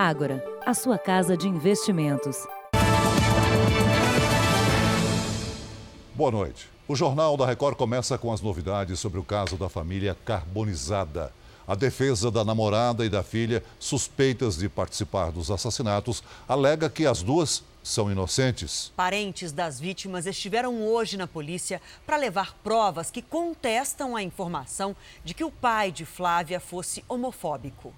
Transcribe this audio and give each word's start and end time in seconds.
Ágora, 0.00 0.44
a 0.64 0.74
sua 0.74 0.96
casa 0.96 1.36
de 1.36 1.48
investimentos. 1.48 2.46
Boa 6.14 6.30
noite. 6.30 6.70
O 6.86 6.94
Jornal 6.94 7.36
da 7.36 7.44
Record 7.44 7.76
começa 7.76 8.16
com 8.16 8.32
as 8.32 8.40
novidades 8.40 9.00
sobre 9.00 9.18
o 9.18 9.24
caso 9.24 9.56
da 9.56 9.68
família 9.68 10.16
carbonizada. 10.24 11.32
A 11.66 11.74
defesa 11.74 12.30
da 12.30 12.44
namorada 12.44 13.04
e 13.04 13.08
da 13.08 13.24
filha, 13.24 13.60
suspeitas 13.76 14.58
de 14.58 14.68
participar 14.68 15.32
dos 15.32 15.50
assassinatos, 15.50 16.22
alega 16.46 16.88
que 16.88 17.04
as 17.04 17.20
duas 17.20 17.64
são 17.82 18.08
inocentes. 18.08 18.92
Parentes 18.94 19.50
das 19.50 19.80
vítimas 19.80 20.26
estiveram 20.26 20.80
hoje 20.86 21.16
na 21.16 21.26
polícia 21.26 21.82
para 22.06 22.16
levar 22.16 22.54
provas 22.62 23.10
que 23.10 23.20
contestam 23.20 24.14
a 24.14 24.22
informação 24.22 24.94
de 25.24 25.34
que 25.34 25.42
o 25.42 25.50
pai 25.50 25.90
de 25.90 26.04
Flávia 26.04 26.60
fosse 26.60 27.04
homofóbico. 27.08 27.92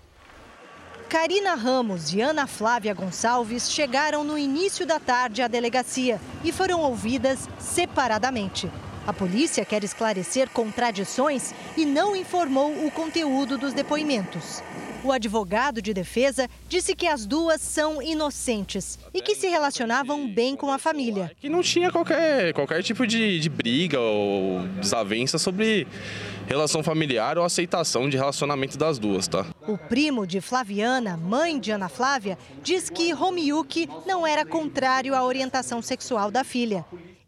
Karina 1.10 1.56
Ramos 1.56 2.14
e 2.14 2.20
Ana 2.20 2.46
Flávia 2.46 2.94
Gonçalves 2.94 3.72
chegaram 3.72 4.22
no 4.22 4.38
início 4.38 4.86
da 4.86 5.00
tarde 5.00 5.42
à 5.42 5.48
delegacia 5.48 6.20
e 6.44 6.52
foram 6.52 6.82
ouvidas 6.82 7.48
separadamente. 7.58 8.70
A 9.04 9.12
polícia 9.12 9.64
quer 9.64 9.82
esclarecer 9.82 10.48
contradições 10.50 11.52
e 11.76 11.84
não 11.84 12.14
informou 12.14 12.86
o 12.86 12.92
conteúdo 12.92 13.58
dos 13.58 13.72
depoimentos. 13.72 14.62
O 15.02 15.10
advogado 15.10 15.82
de 15.82 15.92
defesa 15.92 16.48
disse 16.68 16.94
que 16.94 17.08
as 17.08 17.26
duas 17.26 17.60
são 17.60 18.00
inocentes 18.00 18.96
e 19.12 19.20
que 19.20 19.34
se 19.34 19.48
relacionavam 19.48 20.28
bem 20.28 20.54
com 20.54 20.70
a 20.70 20.78
família. 20.78 21.32
Que 21.40 21.48
não 21.48 21.60
tinha 21.60 21.90
qualquer, 21.90 22.52
qualquer 22.52 22.84
tipo 22.84 23.04
de, 23.04 23.40
de 23.40 23.48
briga 23.48 23.98
ou 23.98 24.60
desavença 24.80 25.38
sobre 25.38 25.88
relação 26.50 26.82
familiar 26.82 27.38
ou 27.38 27.44
aceitação 27.44 28.08
de 28.08 28.16
relacionamento 28.16 28.76
das 28.76 28.98
duas, 28.98 29.28
tá? 29.28 29.46
O 29.68 29.78
primo 29.78 30.26
de 30.26 30.40
Flaviana, 30.40 31.16
mãe 31.16 31.60
de 31.60 31.70
Ana 31.70 31.88
Flávia, 31.88 32.36
diz 32.60 32.90
que 32.90 33.12
Romiuki 33.12 33.88
não 34.04 34.26
era 34.26 34.44
contrário 34.44 35.14
à 35.14 35.24
orientação 35.24 35.80
sexual 35.80 36.28
da 36.28 36.42
filha. 36.42 36.84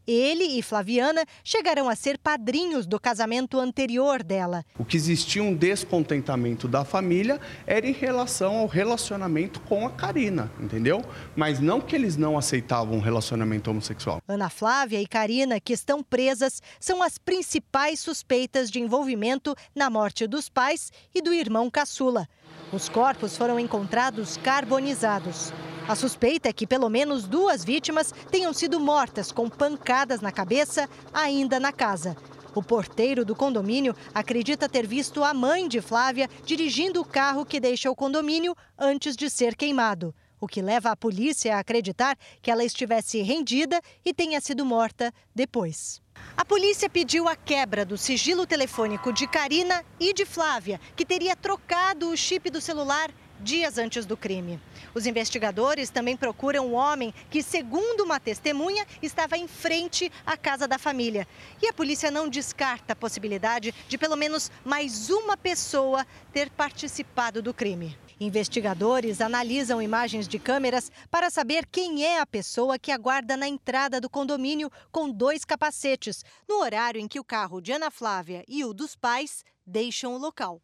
Ele 0.07 0.59
e 0.59 0.63
Flaviana 0.63 1.25
chegaram 1.45 1.89
a 1.89 1.95
ser 1.95 2.19
padrinhos 2.19 2.87
do 2.87 2.99
casamento 2.99 3.59
anterior 3.59 4.23
dela. 4.23 4.65
O 4.79 4.85
que 4.85 4.97
existia 4.97 5.43
um 5.43 5.55
descontentamento 5.55 6.67
da 6.67 6.85
família 6.85 7.41
era 7.67 7.87
em 7.87 7.93
relação 7.93 8.57
ao 8.57 8.67
relacionamento 8.67 9.61
com 9.61 9.87
a 9.87 9.91
Karina, 9.91 10.51
entendeu? 10.61 11.05
Mas 11.37 11.61
não 11.61 11.81
que 11.81 11.95
eles 11.95 12.17
não 12.17 12.37
aceitavam 12.37 12.97
um 12.97 13.01
relacionamento 13.01 13.71
homossexual. 13.71 14.21
Ana 14.27 14.51
Flávia 14.51 15.01
e 15.01 15.07
Karina, 15.07 15.61
que 15.61 15.73
estão 15.73 16.03
presas, 16.03 16.61
são 16.81 17.03
as 17.03 17.19
principais 17.19 18.01
suspeitas 18.01 18.71
de 18.71 18.81
envolvimento 18.81 19.55
na 19.75 19.89
morte 19.89 20.27
dos 20.27 20.49
pais 20.49 20.91
e 21.15 21.23
do 21.23 21.33
irmão 21.33 21.71
caçula. 21.71 22.29
Os 22.73 22.89
corpos 22.89 23.37
foram 23.37 23.59
encontrados 23.59 24.37
carbonizados. 24.39 25.53
A 25.93 25.95
suspeita 25.95 26.49
é 26.49 26.55
que 26.55 26.67
pelo 26.67 26.89
menos 26.89 27.29
duas 27.29 27.63
vítimas 27.63 28.15
tenham 28.31 28.51
sido 28.55 28.81
mortas 28.81 29.31
com 29.31 29.47
pancadas 29.47 30.23
na 30.23 30.33
cabeça 30.33 30.89
ainda 31.13 31.61
na 31.61 31.71
casa. 31.71 32.17
O 32.55 32.63
porteiro 32.63 33.27
do 33.27 33.37
condomínio 33.37 33.95
acredita 34.15 34.71
ter 34.71 34.87
visto 34.87 35.23
a 35.23 35.35
mãe 35.35 35.69
de 35.69 35.83
Flávia 35.83 36.31
dirigindo 36.47 36.99
o 36.99 37.05
carro 37.05 37.45
que 37.45 37.61
deixa 37.61 37.91
o 37.91 37.95
condomínio 37.95 38.57
antes 38.79 39.15
de 39.15 39.29
ser 39.29 39.55
queimado, 39.55 40.15
o 40.41 40.49
que 40.49 40.63
leva 40.63 40.91
a 40.91 40.97
polícia 40.97 41.57
a 41.57 41.59
acreditar 41.59 42.17
que 42.41 42.51
ela 42.51 42.65
estivesse 42.65 43.21
rendida 43.21 43.79
e 44.03 44.15
tenha 44.15 44.41
sido 44.41 44.65
morta 44.65 45.13
depois. 45.35 46.01
A 46.35 46.43
polícia 46.43 46.89
pediu 46.89 47.29
a 47.29 47.37
quebra 47.37 47.85
do 47.85 47.99
sigilo 47.99 48.47
telefônico 48.47 49.13
de 49.13 49.27
Karina 49.27 49.85
e 50.01 50.15
de 50.15 50.25
Flávia, 50.25 50.81
que 50.97 51.05
teria 51.05 51.37
trocado 51.37 52.09
o 52.09 52.17
chip 52.17 52.49
do 52.49 52.63
celular 52.63 53.11
dias 53.43 53.79
antes 53.79 54.07
do 54.07 54.17
crime. 54.17 54.61
Os 54.95 55.07
investigadores 55.07 55.91
também 55.91 56.17
procuram 56.17 56.69
um 56.69 56.75
homem 56.75 57.13
que, 57.31 57.43
segundo 57.43 58.03
uma 58.05 58.21
testemunha, 58.21 58.87
estava 59.03 59.37
em 59.37 59.49
frente 59.49 60.11
à 60.25 60.37
casa 60.37 60.69
da 60.69 60.79
família. 60.79 61.27
E 61.61 61.67
a 61.67 61.73
polícia 61.73 62.11
não 62.11 62.29
descarta 62.29 62.93
a 62.93 62.97
possibilidade 62.97 63.75
de 63.89 63.99
pelo 63.99 64.17
menos 64.17 64.51
mais 64.65 65.11
uma 65.11 65.37
pessoa 65.37 66.07
ter 66.33 66.51
participado 66.51 67.43
do 67.43 67.53
crime. 67.53 67.99
Investigadores 68.21 69.21
analisam 69.21 69.83
imagens 69.83 70.29
de 70.29 70.39
câmeras 70.39 70.93
para 71.11 71.29
saber 71.29 71.67
quem 71.67 72.05
é 72.05 72.21
a 72.21 72.27
pessoa 72.27 72.79
que 72.79 72.93
aguarda 72.93 73.37
na 73.37 73.49
entrada 73.49 74.01
do 74.01 74.09
condomínio 74.09 74.71
com 74.93 75.11
dois 75.11 75.45
capacetes, 75.45 76.25
no 76.49 76.61
horário 76.61 77.01
em 77.01 77.09
que 77.09 77.19
o 77.19 77.25
carro 77.25 77.61
de 77.61 77.73
Ana 77.73 77.91
Flávia 77.91 78.45
e 78.47 78.65
o 78.65 78.73
dos 78.73 78.95
pais 78.95 79.45
deixam 79.67 80.15
o 80.15 80.19
local. 80.19 80.63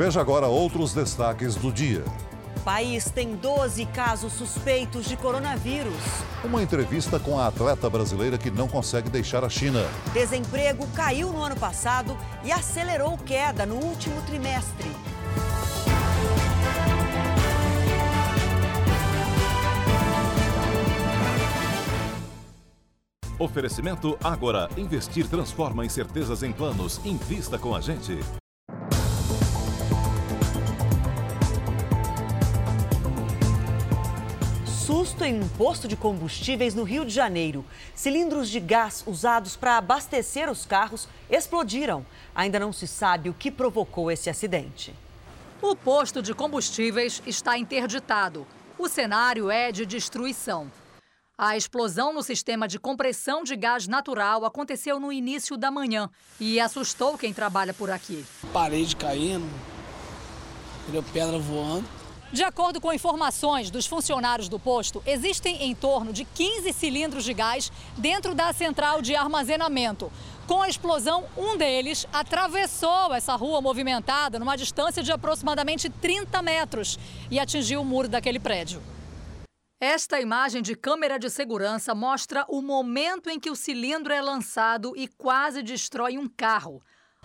Veja 0.00 0.18
agora 0.18 0.46
outros 0.46 0.94
destaques 0.94 1.56
do 1.56 1.70
dia. 1.70 2.02
O 2.56 2.60
país 2.60 3.10
tem 3.10 3.36
12 3.36 3.84
casos 3.84 4.32
suspeitos 4.32 5.04
de 5.04 5.14
coronavírus. 5.14 5.92
Uma 6.42 6.62
entrevista 6.62 7.20
com 7.20 7.38
a 7.38 7.48
atleta 7.48 7.90
brasileira 7.90 8.38
que 8.38 8.50
não 8.50 8.66
consegue 8.66 9.10
deixar 9.10 9.44
a 9.44 9.50
China. 9.50 9.86
Desemprego 10.14 10.86
caiu 10.96 11.30
no 11.30 11.42
ano 11.42 11.54
passado 11.54 12.16
e 12.42 12.50
acelerou 12.50 13.18
queda 13.18 13.66
no 13.66 13.74
último 13.74 14.22
trimestre. 14.22 14.90
Oferecimento 23.38 24.16
Agora. 24.24 24.70
Investir 24.78 25.28
transforma 25.28 25.84
incertezas 25.84 26.42
em 26.42 26.52
planos. 26.52 27.04
Invista 27.04 27.58
com 27.58 27.74
a 27.74 27.82
gente. 27.82 28.18
Susto 34.90 35.24
em 35.24 35.40
um 35.40 35.48
posto 35.50 35.86
de 35.86 35.94
combustíveis 35.94 36.74
no 36.74 36.82
Rio 36.82 37.04
de 37.04 37.14
Janeiro. 37.14 37.64
Cilindros 37.94 38.50
de 38.50 38.58
gás 38.58 39.04
usados 39.06 39.54
para 39.54 39.76
abastecer 39.76 40.50
os 40.50 40.66
carros 40.66 41.06
explodiram. 41.30 42.04
Ainda 42.34 42.58
não 42.58 42.72
se 42.72 42.88
sabe 42.88 43.30
o 43.30 43.32
que 43.32 43.52
provocou 43.52 44.10
esse 44.10 44.28
acidente. 44.28 44.92
O 45.62 45.76
posto 45.76 46.20
de 46.20 46.34
combustíveis 46.34 47.22
está 47.24 47.56
interditado. 47.56 48.44
O 48.76 48.88
cenário 48.88 49.48
é 49.48 49.70
de 49.70 49.86
destruição. 49.86 50.68
A 51.38 51.56
explosão 51.56 52.12
no 52.12 52.24
sistema 52.24 52.66
de 52.66 52.76
compressão 52.76 53.44
de 53.44 53.54
gás 53.54 53.86
natural 53.86 54.44
aconteceu 54.44 54.98
no 54.98 55.12
início 55.12 55.56
da 55.56 55.70
manhã 55.70 56.10
e 56.40 56.58
assustou 56.58 57.16
quem 57.16 57.32
trabalha 57.32 57.72
por 57.72 57.92
aqui. 57.92 58.26
Parede 58.52 58.96
caindo, 58.96 59.48
pedra 61.12 61.38
voando. 61.38 61.99
De 62.32 62.44
acordo 62.44 62.80
com 62.80 62.92
informações 62.92 63.70
dos 63.70 63.86
funcionários 63.86 64.48
do 64.48 64.56
posto, 64.56 65.02
existem 65.04 65.64
em 65.64 65.74
torno 65.74 66.12
de 66.12 66.24
15 66.24 66.72
cilindros 66.72 67.24
de 67.24 67.34
gás 67.34 67.72
dentro 67.98 68.36
da 68.36 68.52
central 68.52 69.02
de 69.02 69.16
armazenamento. 69.16 70.12
Com 70.46 70.62
a 70.62 70.68
explosão, 70.68 71.24
um 71.36 71.56
deles 71.56 72.06
atravessou 72.12 73.12
essa 73.12 73.34
rua 73.34 73.60
movimentada 73.60 74.38
numa 74.38 74.56
distância 74.56 75.02
de 75.02 75.10
aproximadamente 75.10 75.90
30 75.90 76.40
metros 76.40 77.00
e 77.32 77.40
atingiu 77.40 77.80
o 77.80 77.84
muro 77.84 78.08
daquele 78.08 78.38
prédio. 78.38 78.80
Esta 79.80 80.20
imagem 80.20 80.62
de 80.62 80.76
câmera 80.76 81.18
de 81.18 81.28
segurança 81.28 81.96
mostra 81.96 82.44
o 82.48 82.62
momento 82.62 83.28
em 83.28 83.40
que 83.40 83.50
o 83.50 83.56
cilindro 83.56 84.12
é 84.12 84.20
lançado 84.20 84.92
e 84.94 85.08
quase 85.08 85.64
destrói 85.64 86.16
um 86.16 86.28
carro. 86.28 86.80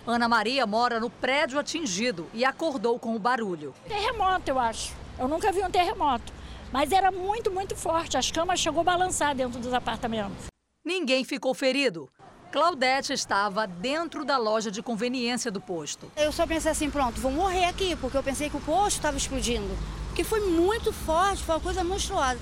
Ana 0.08 0.30
Maria 0.30 0.68
mora 0.68 1.00
no 1.00 1.10
prédio 1.10 1.58
atingido 1.58 2.28
e 2.32 2.46
acordou 2.46 3.00
com 3.00 3.16
o 3.16 3.20
barulho. 3.20 3.74
Terremoto, 3.88 4.48
eu 4.48 4.60
acho. 4.60 4.94
Eu 5.18 5.28
nunca 5.28 5.52
vi 5.52 5.64
um 5.64 5.72
terremoto. 5.72 6.32
Mas 6.72 6.92
era 6.92 7.12
muito, 7.12 7.50
muito 7.50 7.76
forte. 7.76 8.16
As 8.16 8.30
camas 8.30 8.60
chegou 8.60 8.82
a 8.82 8.84
balançar 8.84 9.34
dentro 9.34 9.60
dos 9.60 9.74
apartamentos. 9.74 10.46
Ninguém 10.86 11.24
ficou 11.24 11.56
ferido. 11.56 12.08
Claudete 12.52 13.14
estava 13.14 13.66
dentro 13.66 14.24
da 14.24 14.38
loja 14.38 14.70
de 14.70 14.84
conveniência 14.84 15.50
do 15.50 15.60
posto. 15.60 16.12
Eu 16.16 16.32
só 16.32 16.46
pensei 16.46 16.72
assim, 16.72 16.90
pronto, 16.92 17.20
vou 17.20 17.32
morrer 17.32 17.66
aqui, 17.66 17.96
porque 17.96 18.16
eu 18.16 18.24
pensei 18.24 18.50
que 18.50 18.58
o 18.58 18.62
posto 18.62 18.98
estava 18.98 19.18
explodindo. 19.18 19.75
Porque 20.08 20.24
foi 20.24 20.40
muito 20.51 20.94
forte, 20.94 21.44
foi 21.44 21.56
uma 21.56 21.62
coisa 21.62 21.84
monstruosa. 21.84 22.40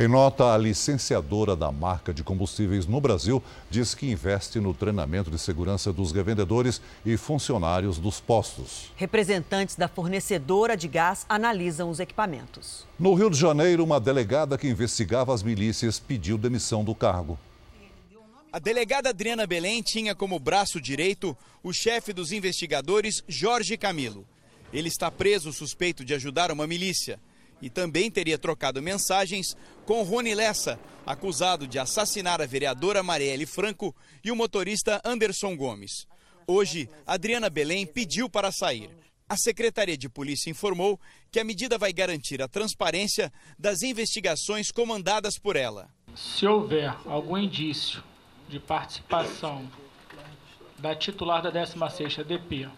Em 0.00 0.06
nota, 0.06 0.54
a 0.54 0.56
licenciadora 0.56 1.56
da 1.56 1.72
marca 1.72 2.14
de 2.14 2.22
combustíveis 2.22 2.86
no 2.86 3.00
Brasil 3.00 3.42
diz 3.68 3.96
que 3.96 4.08
investe 4.08 4.60
no 4.60 4.72
treinamento 4.72 5.28
de 5.28 5.36
segurança 5.40 5.92
dos 5.92 6.12
revendedores 6.12 6.80
e 7.04 7.16
funcionários 7.16 7.98
dos 7.98 8.20
postos. 8.20 8.92
Representantes 8.94 9.74
da 9.74 9.88
fornecedora 9.88 10.76
de 10.76 10.86
gás 10.86 11.26
analisam 11.28 11.90
os 11.90 11.98
equipamentos. 11.98 12.86
No 12.96 13.12
Rio 13.12 13.28
de 13.28 13.36
Janeiro, 13.36 13.82
uma 13.82 13.98
delegada 13.98 14.56
que 14.56 14.68
investigava 14.68 15.34
as 15.34 15.42
milícias 15.42 15.98
pediu 15.98 16.38
demissão 16.38 16.84
do 16.84 16.94
cargo. 16.94 17.36
A 18.52 18.60
delegada 18.60 19.08
Adriana 19.08 19.48
Belém 19.48 19.82
tinha 19.82 20.14
como 20.14 20.38
braço 20.38 20.80
direito 20.80 21.36
o 21.60 21.72
chefe 21.72 22.12
dos 22.12 22.30
investigadores, 22.30 23.24
Jorge 23.26 23.76
Camilo. 23.76 24.24
Ele 24.72 24.86
está 24.86 25.10
preso 25.10 25.52
suspeito 25.52 26.04
de 26.04 26.14
ajudar 26.14 26.52
uma 26.52 26.68
milícia 26.68 27.18
e 27.60 27.68
também 27.68 28.10
teria 28.10 28.38
trocado 28.38 28.82
mensagens 28.82 29.56
com 29.84 30.02
Rony 30.02 30.34
Lessa, 30.34 30.78
acusado 31.04 31.66
de 31.66 31.78
assassinar 31.78 32.40
a 32.40 32.46
vereadora 32.46 33.02
Marielle 33.02 33.46
Franco 33.46 33.94
e 34.22 34.30
o 34.30 34.36
motorista 34.36 35.00
Anderson 35.04 35.56
Gomes. 35.56 36.06
Hoje, 36.46 36.88
Adriana 37.06 37.50
Belém 37.50 37.86
pediu 37.86 38.28
para 38.28 38.50
sair. 38.52 38.90
A 39.28 39.36
Secretaria 39.36 39.96
de 39.96 40.08
Polícia 40.08 40.50
informou 40.50 40.98
que 41.30 41.38
a 41.38 41.44
medida 41.44 41.76
vai 41.76 41.92
garantir 41.92 42.40
a 42.40 42.48
transparência 42.48 43.30
das 43.58 43.82
investigações 43.82 44.70
comandadas 44.70 45.38
por 45.38 45.56
ela. 45.56 45.90
Se 46.16 46.46
houver 46.46 46.96
algum 47.04 47.36
indício 47.36 48.02
de 48.48 48.58
participação 48.58 49.70
da 50.78 50.94
titular 50.94 51.42
da 51.42 51.52
16ª 51.52 52.24
DP 52.24 52.70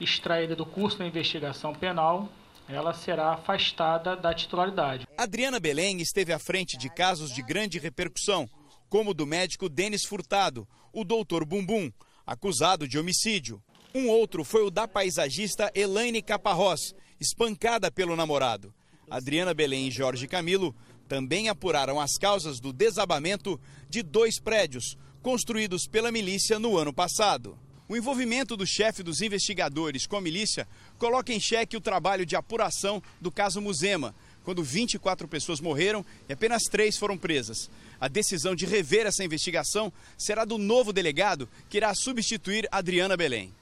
extraída 0.00 0.56
do 0.56 0.64
curso 0.64 0.98
da 0.98 1.06
investigação 1.06 1.74
penal, 1.74 2.28
ela 2.72 2.94
será 2.94 3.32
afastada 3.32 4.16
da 4.16 4.32
titularidade. 4.32 5.06
Adriana 5.16 5.58
Belém 5.58 6.00
esteve 6.00 6.32
à 6.32 6.38
frente 6.38 6.76
de 6.76 6.88
casos 6.88 7.34
de 7.34 7.42
grande 7.42 7.78
repercussão, 7.78 8.48
como 8.88 9.10
o 9.10 9.14
do 9.14 9.26
médico 9.26 9.68
Denis 9.68 10.04
Furtado, 10.04 10.66
o 10.92 11.04
doutor 11.04 11.44
Bumbum, 11.44 11.90
acusado 12.26 12.86
de 12.86 12.98
homicídio. 12.98 13.62
Um 13.94 14.08
outro 14.08 14.44
foi 14.44 14.64
o 14.64 14.70
da 14.70 14.86
paisagista 14.86 15.70
Elaine 15.74 16.22
Caparrós, 16.22 16.94
espancada 17.20 17.90
pelo 17.90 18.16
namorado. 18.16 18.72
Adriana 19.10 19.52
Belém 19.52 19.88
e 19.88 19.90
Jorge 19.90 20.28
Camilo 20.28 20.74
também 21.08 21.48
apuraram 21.48 22.00
as 22.00 22.16
causas 22.16 22.60
do 22.60 22.72
desabamento 22.72 23.60
de 23.88 24.02
dois 24.02 24.38
prédios 24.38 24.96
construídos 25.20 25.86
pela 25.86 26.12
milícia 26.12 26.58
no 26.58 26.78
ano 26.78 26.92
passado. 26.92 27.58
O 27.90 27.96
envolvimento 27.96 28.56
do 28.56 28.64
chefe 28.64 29.02
dos 29.02 29.20
investigadores 29.20 30.06
com 30.06 30.16
a 30.16 30.20
milícia 30.20 30.68
coloca 30.96 31.32
em 31.32 31.40
xeque 31.40 31.76
o 31.76 31.80
trabalho 31.80 32.24
de 32.24 32.36
apuração 32.36 33.02
do 33.20 33.32
caso 33.32 33.60
Muzema, 33.60 34.14
quando 34.44 34.62
24 34.62 35.26
pessoas 35.26 35.60
morreram 35.60 36.06
e 36.28 36.32
apenas 36.32 36.62
três 36.70 36.96
foram 36.96 37.18
presas. 37.18 37.68
A 38.00 38.06
decisão 38.06 38.54
de 38.54 38.64
rever 38.64 39.06
essa 39.06 39.24
investigação 39.24 39.92
será 40.16 40.44
do 40.44 40.56
novo 40.56 40.92
delegado 40.92 41.48
que 41.68 41.78
irá 41.78 41.92
substituir 41.92 42.68
Adriana 42.70 43.16
Belém. 43.16 43.52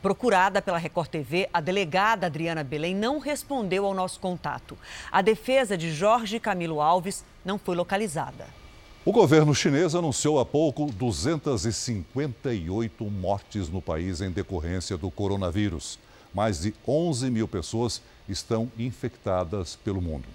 Procurada 0.00 0.62
pela 0.62 0.78
Record 0.78 1.10
TV, 1.10 1.50
a 1.52 1.60
delegada 1.60 2.28
Adriana 2.28 2.64
Belém 2.64 2.94
não 2.94 3.18
respondeu 3.18 3.84
ao 3.84 3.92
nosso 3.92 4.18
contato. 4.20 4.78
A 5.10 5.20
defesa 5.20 5.76
de 5.76 5.92
Jorge 5.92 6.40
Camilo 6.40 6.80
Alves 6.80 7.22
não 7.44 7.58
foi 7.58 7.76
localizada. 7.76 8.61
O 9.04 9.10
governo 9.10 9.52
chinês 9.52 9.96
anunciou 9.96 10.38
há 10.38 10.46
pouco 10.46 10.86
258 10.86 13.04
mortes 13.06 13.68
no 13.68 13.82
país 13.82 14.20
em 14.20 14.30
decorrência 14.30 14.96
do 14.96 15.10
coronavírus. 15.10 15.98
Mais 16.32 16.60
de 16.60 16.72
11 16.86 17.28
mil 17.28 17.48
pessoas 17.48 18.00
estão 18.28 18.70
infectadas 18.78 19.74
pelo 19.74 20.00
mundo. 20.00 20.26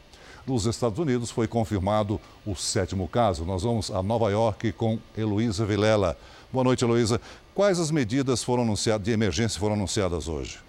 Nos 0.45 0.65
Estados 0.65 0.99
Unidos 0.99 1.31
foi 1.31 1.47
confirmado 1.47 2.19
o 2.45 2.55
sétimo 2.55 3.07
caso. 3.07 3.45
Nós 3.45 3.63
vamos 3.63 3.89
a 3.89 4.03
Nova 4.03 4.29
York 4.31 4.73
com 4.73 4.99
Heloísa 5.17 5.65
Vilela. 5.65 6.17
Boa 6.51 6.65
noite, 6.65 6.83
Heloísa. 6.83 7.21
Quais 7.55 7.79
as 7.79 7.89
medidas 7.89 8.43
foram 8.43 8.63
anunciadas, 8.63 9.05
de 9.05 9.13
emergência 9.13 9.61
foram 9.61 9.75
anunciadas 9.75 10.27
hoje? 10.27 10.66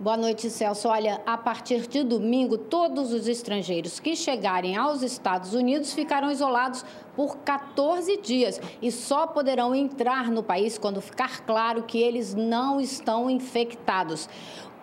Boa 0.00 0.16
noite, 0.16 0.48
Celso. 0.48 0.86
Olha, 0.86 1.20
a 1.26 1.36
partir 1.36 1.88
de 1.88 2.04
domingo, 2.04 2.56
todos 2.56 3.12
os 3.12 3.26
estrangeiros 3.26 3.98
que 3.98 4.14
chegarem 4.14 4.76
aos 4.76 5.02
Estados 5.02 5.54
Unidos 5.54 5.92
ficarão 5.92 6.30
isolados 6.30 6.84
por 7.16 7.38
14 7.38 8.16
dias 8.18 8.60
e 8.80 8.92
só 8.92 9.26
poderão 9.26 9.74
entrar 9.74 10.30
no 10.30 10.40
país 10.40 10.78
quando 10.78 11.00
ficar 11.00 11.44
claro 11.44 11.82
que 11.82 12.00
eles 12.00 12.32
não 12.32 12.80
estão 12.80 13.28
infectados. 13.28 14.28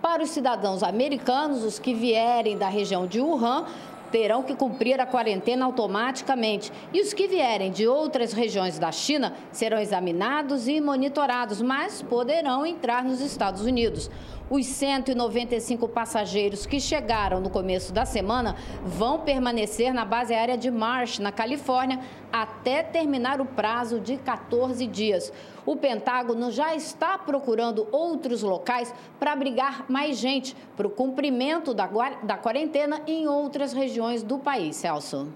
Para 0.02 0.22
os 0.22 0.32
cidadãos 0.32 0.84
americanos, 0.84 1.64
os 1.64 1.80
que 1.80 1.94
vierem 1.94 2.58
da 2.58 2.68
região 2.68 3.08
de 3.08 3.22
Wuhan, 3.22 3.66
terão 4.12 4.44
que 4.44 4.56
cumprir 4.56 5.00
a 5.02 5.06
quarentena 5.06 5.66
automaticamente. 5.66 6.72
E 6.94 7.02
os 7.02 7.14
que 7.14 7.28
vierem 7.28 7.72
de 7.72 7.88
outras 7.88 8.34
regiões 8.34 8.80
da 8.80 8.92
China 8.92 9.34
serão 9.52 9.78
examinados 9.78 10.68
e 10.68 10.80
monitorados, 10.80 11.62
mas 11.62 12.02
poderão 12.02 12.66
entrar 12.66 13.04
nos 13.04 13.20
Estados 13.20 13.62
Unidos. 13.62 14.10
Os 14.50 14.68
195 14.68 15.88
passageiros 15.88 16.66
que 16.68 16.80
chegaram 16.80 17.42
no 17.42 17.50
começo 17.50 17.92
da 17.92 18.06
semana 18.06 18.56
vão 18.84 19.20
permanecer 19.20 19.92
na 19.92 20.06
base 20.06 20.34
aérea 20.34 20.58
de 20.58 20.70
Marsh, 20.70 21.18
na 21.18 21.32
Califórnia, 21.32 22.00
até 22.32 22.84
terminar 22.84 23.42
o 23.42 23.46
prazo 23.46 24.00
de 24.00 24.18
14 24.18 24.86
dias. 24.86 25.34
O 25.66 25.76
Pentágono 25.76 26.52
já 26.52 26.76
está 26.76 27.18
procurando 27.18 27.88
outros 27.92 28.44
locais 28.44 28.94
para 29.20 29.32
abrigar 29.32 29.86
mais 29.90 30.18
gente 30.20 30.56
para 30.78 30.86
o 30.86 30.92
cumprimento 30.92 31.74
da, 31.74 31.90
da 32.22 32.38
quarentena 32.38 33.02
em 33.08 33.28
outras 33.28 33.74
regiões 33.74 34.22
do 34.22 34.38
país. 34.38 34.76
Celso. 34.76 35.28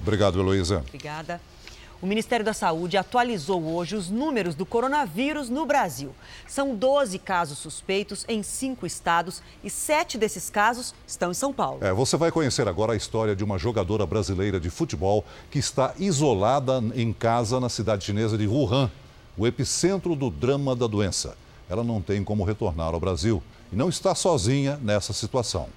Obrigado, 0.00 0.38
Heloísa. 0.38 0.84
Obrigada. 0.86 1.40
O 2.00 2.06
Ministério 2.06 2.44
da 2.44 2.52
Saúde 2.52 2.98
atualizou 2.98 3.62
hoje 3.64 3.96
os 3.96 4.10
números 4.10 4.54
do 4.54 4.66
coronavírus 4.66 5.48
no 5.48 5.64
Brasil. 5.64 6.14
São 6.46 6.74
12 6.74 7.18
casos 7.18 7.58
suspeitos 7.58 8.24
em 8.28 8.42
cinco 8.42 8.86
estados 8.86 9.42
e 9.64 9.70
sete 9.70 10.18
desses 10.18 10.50
casos 10.50 10.94
estão 11.06 11.30
em 11.30 11.34
São 11.34 11.54
Paulo. 11.54 11.78
É, 11.82 11.92
você 11.92 12.16
vai 12.18 12.30
conhecer 12.30 12.68
agora 12.68 12.92
a 12.92 12.96
história 12.96 13.34
de 13.34 13.42
uma 13.42 13.56
jogadora 13.56 14.04
brasileira 14.04 14.60
de 14.60 14.68
futebol 14.68 15.24
que 15.50 15.58
está 15.58 15.94
isolada 15.98 16.82
em 16.94 17.14
casa 17.14 17.58
na 17.58 17.70
cidade 17.70 18.04
chinesa 18.04 18.36
de 18.36 18.46
Wuhan, 18.46 18.90
o 19.36 19.46
epicentro 19.46 20.14
do 20.14 20.28
drama 20.28 20.76
da 20.76 20.86
doença. 20.86 21.34
Ela 21.68 21.82
não 21.82 22.02
tem 22.02 22.22
como 22.22 22.44
retornar 22.44 22.92
ao 22.92 23.00
Brasil 23.00 23.42
e 23.72 23.76
não 23.76 23.88
está 23.88 24.14
sozinha 24.14 24.78
nessa 24.82 25.14
situação. 25.14 25.68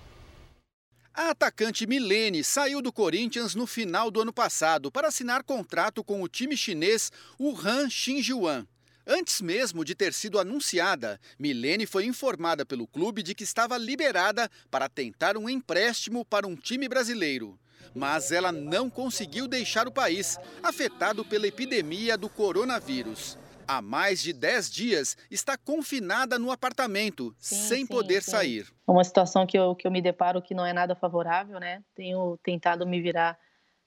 A 1.13 1.31
atacante 1.31 1.87
Milene 1.87 2.43
saiu 2.43 2.81
do 2.81 2.93
Corinthians 2.93 3.55
no 3.55 3.65
final 3.65 4.11
do 4.11 4.21
ano 4.21 4.31
passado 4.31 4.91
para 4.91 5.07
assinar 5.07 5.43
contrato 5.43 6.03
com 6.03 6.21
o 6.21 6.29
time 6.29 6.55
chinês 6.55 7.11
Wuhan 7.39 7.89
Xinjiang. 7.89 8.67
Antes 9.05 9.41
mesmo 9.41 9.83
de 9.83 9.95
ter 9.95 10.13
sido 10.13 10.39
anunciada, 10.39 11.19
Milene 11.37 11.87
foi 11.87 12.05
informada 12.05 12.63
pelo 12.63 12.87
clube 12.87 13.23
de 13.23 13.33
que 13.33 13.43
estava 13.43 13.75
liberada 13.75 14.49
para 14.69 14.87
tentar 14.87 15.35
um 15.35 15.49
empréstimo 15.49 16.23
para 16.23 16.47
um 16.47 16.55
time 16.55 16.87
brasileiro. 16.87 17.59
Mas 17.95 18.31
ela 18.31 18.51
não 18.51 18.87
conseguiu 18.87 19.47
deixar 19.47 19.87
o 19.87 19.91
país, 19.91 20.37
afetado 20.61 21.25
pela 21.25 21.47
epidemia 21.47 22.15
do 22.15 22.29
coronavírus 22.29 23.35
há 23.69 23.83
mais 23.83 24.19
de 24.19 24.33
10 24.33 24.71
dias 24.71 25.15
está 25.29 25.55
confinada 25.55 26.39
no 26.39 26.49
apartamento, 26.49 27.35
sim, 27.37 27.55
sem 27.55 27.77
sim, 27.81 27.85
poder 27.85 28.23
sim. 28.23 28.31
sair. 28.31 28.67
É 28.87 28.91
uma 28.91 29.03
situação 29.03 29.45
que 29.45 29.57
eu, 29.57 29.75
que 29.75 29.85
eu 29.85 29.91
me 29.91 30.01
deparo 30.01 30.41
que 30.41 30.55
não 30.55 30.65
é 30.65 30.73
nada 30.73 30.95
favorável, 30.95 31.59
né? 31.59 31.83
Tenho 31.93 32.39
tentado 32.41 32.87
me 32.87 32.99
virar 32.99 33.37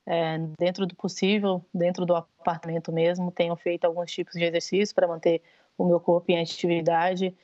é, 0.07 0.39
dentro 0.57 0.87
do 0.87 0.95
possível, 0.95 1.67
dentro 1.75 2.07
do 2.07 2.15
apartamento 2.15 2.93
mesmo. 2.93 3.33
Tenho 3.33 3.57
feito 3.57 3.85
alguns 3.85 4.13
tipos 4.13 4.35
de 4.35 4.45
exercícios 4.45 4.93
para 4.93 5.09
manter 5.09 5.43
o 5.77 5.85
meu 5.85 5.99
corpo 5.99 6.31
em 6.31 6.41
atividade. 6.41 7.35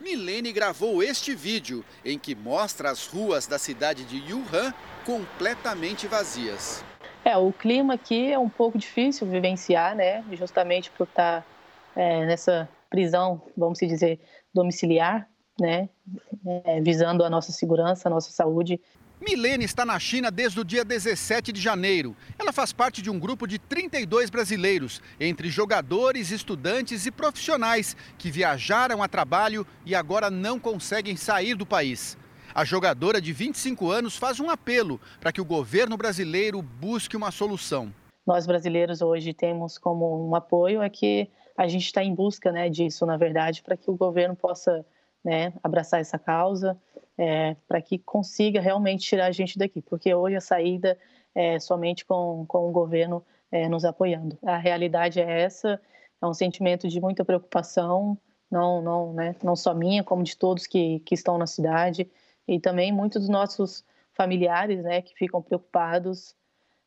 Milene 0.00 0.52
gravou 0.52 1.02
este 1.02 1.34
vídeo 1.34 1.84
em 2.04 2.16
que 2.16 2.36
mostra 2.36 2.92
as 2.92 3.08
ruas 3.08 3.48
da 3.48 3.58
cidade 3.58 4.04
de 4.04 4.32
Wuhan 4.32 4.72
completamente 5.04 6.06
vazias. 6.06 6.84
É, 7.24 7.36
o 7.36 7.52
clima 7.52 7.94
aqui 7.94 8.30
é 8.30 8.38
um 8.38 8.48
pouco 8.48 8.78
difícil 8.78 9.26
vivenciar, 9.26 9.96
né? 9.96 10.24
Justamente 10.30 10.92
por 10.92 11.08
estar 11.08 11.44
é, 11.96 12.26
nessa 12.26 12.68
prisão, 12.90 13.42
vamos 13.56 13.78
dizer, 13.78 14.20
domiciliar, 14.54 15.28
né, 15.58 15.88
é, 16.66 16.80
visando 16.80 17.24
a 17.24 17.30
nossa 17.30 17.50
segurança, 17.50 18.08
a 18.08 18.10
nossa 18.10 18.30
saúde. 18.30 18.80
Milene 19.18 19.64
está 19.64 19.86
na 19.86 19.98
China 19.98 20.30
desde 20.30 20.60
o 20.60 20.64
dia 20.64 20.84
17 20.84 21.50
de 21.50 21.60
janeiro. 21.60 22.14
Ela 22.38 22.52
faz 22.52 22.70
parte 22.70 23.00
de 23.00 23.08
um 23.08 23.18
grupo 23.18 23.46
de 23.46 23.58
32 23.58 24.28
brasileiros, 24.28 25.00
entre 25.18 25.48
jogadores, 25.48 26.30
estudantes 26.30 27.06
e 27.06 27.10
profissionais 27.10 27.96
que 28.18 28.30
viajaram 28.30 29.02
a 29.02 29.08
trabalho 29.08 29.66
e 29.86 29.94
agora 29.94 30.30
não 30.30 30.60
conseguem 30.60 31.16
sair 31.16 31.54
do 31.54 31.64
país. 31.64 32.18
A 32.54 32.64
jogadora 32.64 33.20
de 33.20 33.32
25 33.32 33.90
anos 33.90 34.16
faz 34.16 34.38
um 34.38 34.50
apelo 34.50 35.00
para 35.18 35.32
que 35.32 35.40
o 35.40 35.44
governo 35.44 35.96
brasileiro 35.96 36.60
busque 36.60 37.16
uma 37.16 37.30
solução. 37.30 37.92
Nós 38.26 38.46
brasileiros 38.46 39.00
hoje 39.00 39.32
temos 39.32 39.78
como 39.78 40.28
um 40.28 40.34
apoio 40.34 40.82
é 40.82 40.90
que 40.90 41.30
a 41.56 41.66
gente 41.66 41.86
está 41.86 42.02
em 42.02 42.14
busca 42.14 42.52
né, 42.52 42.68
disso, 42.68 43.06
na 43.06 43.16
verdade, 43.16 43.62
para 43.62 43.76
que 43.76 43.90
o 43.90 43.96
governo 43.96 44.36
possa 44.36 44.84
né, 45.24 45.52
abraçar 45.62 46.00
essa 46.00 46.18
causa, 46.18 46.78
é, 47.18 47.56
para 47.66 47.80
que 47.80 47.98
consiga 47.98 48.60
realmente 48.60 49.06
tirar 49.06 49.26
a 49.26 49.32
gente 49.32 49.58
daqui, 49.58 49.80
porque 49.80 50.14
hoje 50.14 50.36
a 50.36 50.40
saída 50.40 50.98
é 51.34 51.58
somente 51.58 52.04
com, 52.04 52.44
com 52.46 52.68
o 52.68 52.72
governo 52.72 53.24
é, 53.50 53.68
nos 53.68 53.84
apoiando. 53.84 54.38
A 54.44 54.56
realidade 54.56 55.20
é 55.20 55.42
essa, 55.42 55.80
é 56.20 56.26
um 56.26 56.34
sentimento 56.34 56.88
de 56.88 57.00
muita 57.00 57.24
preocupação, 57.24 58.18
não, 58.50 58.82
não, 58.82 59.12
né, 59.12 59.34
não 59.42 59.56
só 59.56 59.74
minha, 59.74 60.04
como 60.04 60.22
de 60.22 60.36
todos 60.36 60.66
que, 60.66 61.00
que 61.00 61.14
estão 61.14 61.38
na 61.38 61.46
cidade, 61.46 62.08
e 62.46 62.60
também 62.60 62.92
muitos 62.92 63.22
dos 63.22 63.28
nossos 63.28 63.84
familiares, 64.14 64.82
né, 64.82 65.02
que 65.02 65.14
ficam 65.14 65.42
preocupados, 65.42 66.34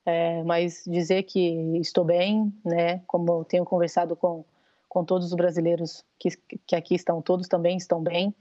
é, 0.06 0.44
mas 0.44 0.84
dizer 0.88 1.24
que 1.24 1.78
estou 1.78 2.06
bem, 2.06 2.54
né, 2.64 3.02
como 3.06 3.44
tenho 3.44 3.66
conversado 3.66 4.16
com 4.16 4.46
com 4.89 5.05
todos 5.05 5.27
os 5.27 5.34
brasileiros 5.34 6.03
que, 6.19 6.29
que 6.67 6.75
aqui 6.75 6.96
estão, 6.96 7.22
todos 7.22 7.48
também 7.48 7.77
estão 7.77 8.01
bem. 8.01 8.36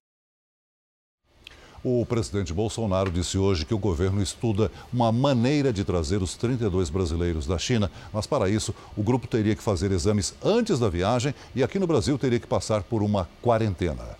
O 1.84 2.04
presidente 2.04 2.52
Bolsonaro 2.52 3.10
disse 3.10 3.38
hoje 3.38 3.64
que 3.64 3.72
o 3.72 3.78
governo 3.78 4.20
estuda 4.20 4.70
uma 4.92 5.12
maneira 5.12 5.72
de 5.72 5.84
trazer 5.84 6.20
os 6.20 6.34
32 6.36 6.90
brasileiros 6.90 7.46
da 7.46 7.56
China, 7.56 7.88
mas 8.12 8.26
para 8.26 8.48
isso 8.48 8.74
o 8.96 9.02
grupo 9.02 9.28
teria 9.28 9.54
que 9.54 9.62
fazer 9.62 9.92
exames 9.92 10.34
antes 10.42 10.80
da 10.80 10.88
viagem 10.88 11.32
e 11.54 11.62
aqui 11.62 11.78
no 11.78 11.86
Brasil 11.86 12.18
teria 12.18 12.40
que 12.40 12.48
passar 12.48 12.82
por 12.82 13.00
uma 13.00 13.28
quarentena. 13.40 14.18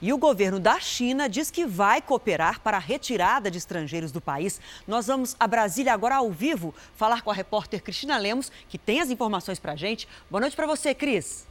E 0.00 0.12
o 0.12 0.18
governo 0.18 0.58
da 0.58 0.80
China 0.80 1.28
diz 1.28 1.50
que 1.50 1.66
vai 1.66 2.00
cooperar 2.00 2.60
para 2.60 2.78
a 2.78 2.80
retirada 2.80 3.50
de 3.50 3.58
estrangeiros 3.58 4.10
do 4.10 4.20
país. 4.20 4.60
Nós 4.86 5.06
vamos 5.06 5.36
a 5.38 5.46
Brasília 5.46 5.92
agora 5.92 6.16
ao 6.16 6.30
vivo 6.30 6.74
falar 6.94 7.22
com 7.22 7.30
a 7.30 7.34
repórter 7.34 7.82
Cristina 7.82 8.18
Lemos, 8.18 8.50
que 8.68 8.78
tem 8.78 9.00
as 9.00 9.10
informações 9.10 9.58
para 9.58 9.72
a 9.72 9.76
gente. 9.76 10.08
Boa 10.30 10.40
noite 10.40 10.56
para 10.56 10.66
você, 10.66 10.94
Cris. 10.94 11.46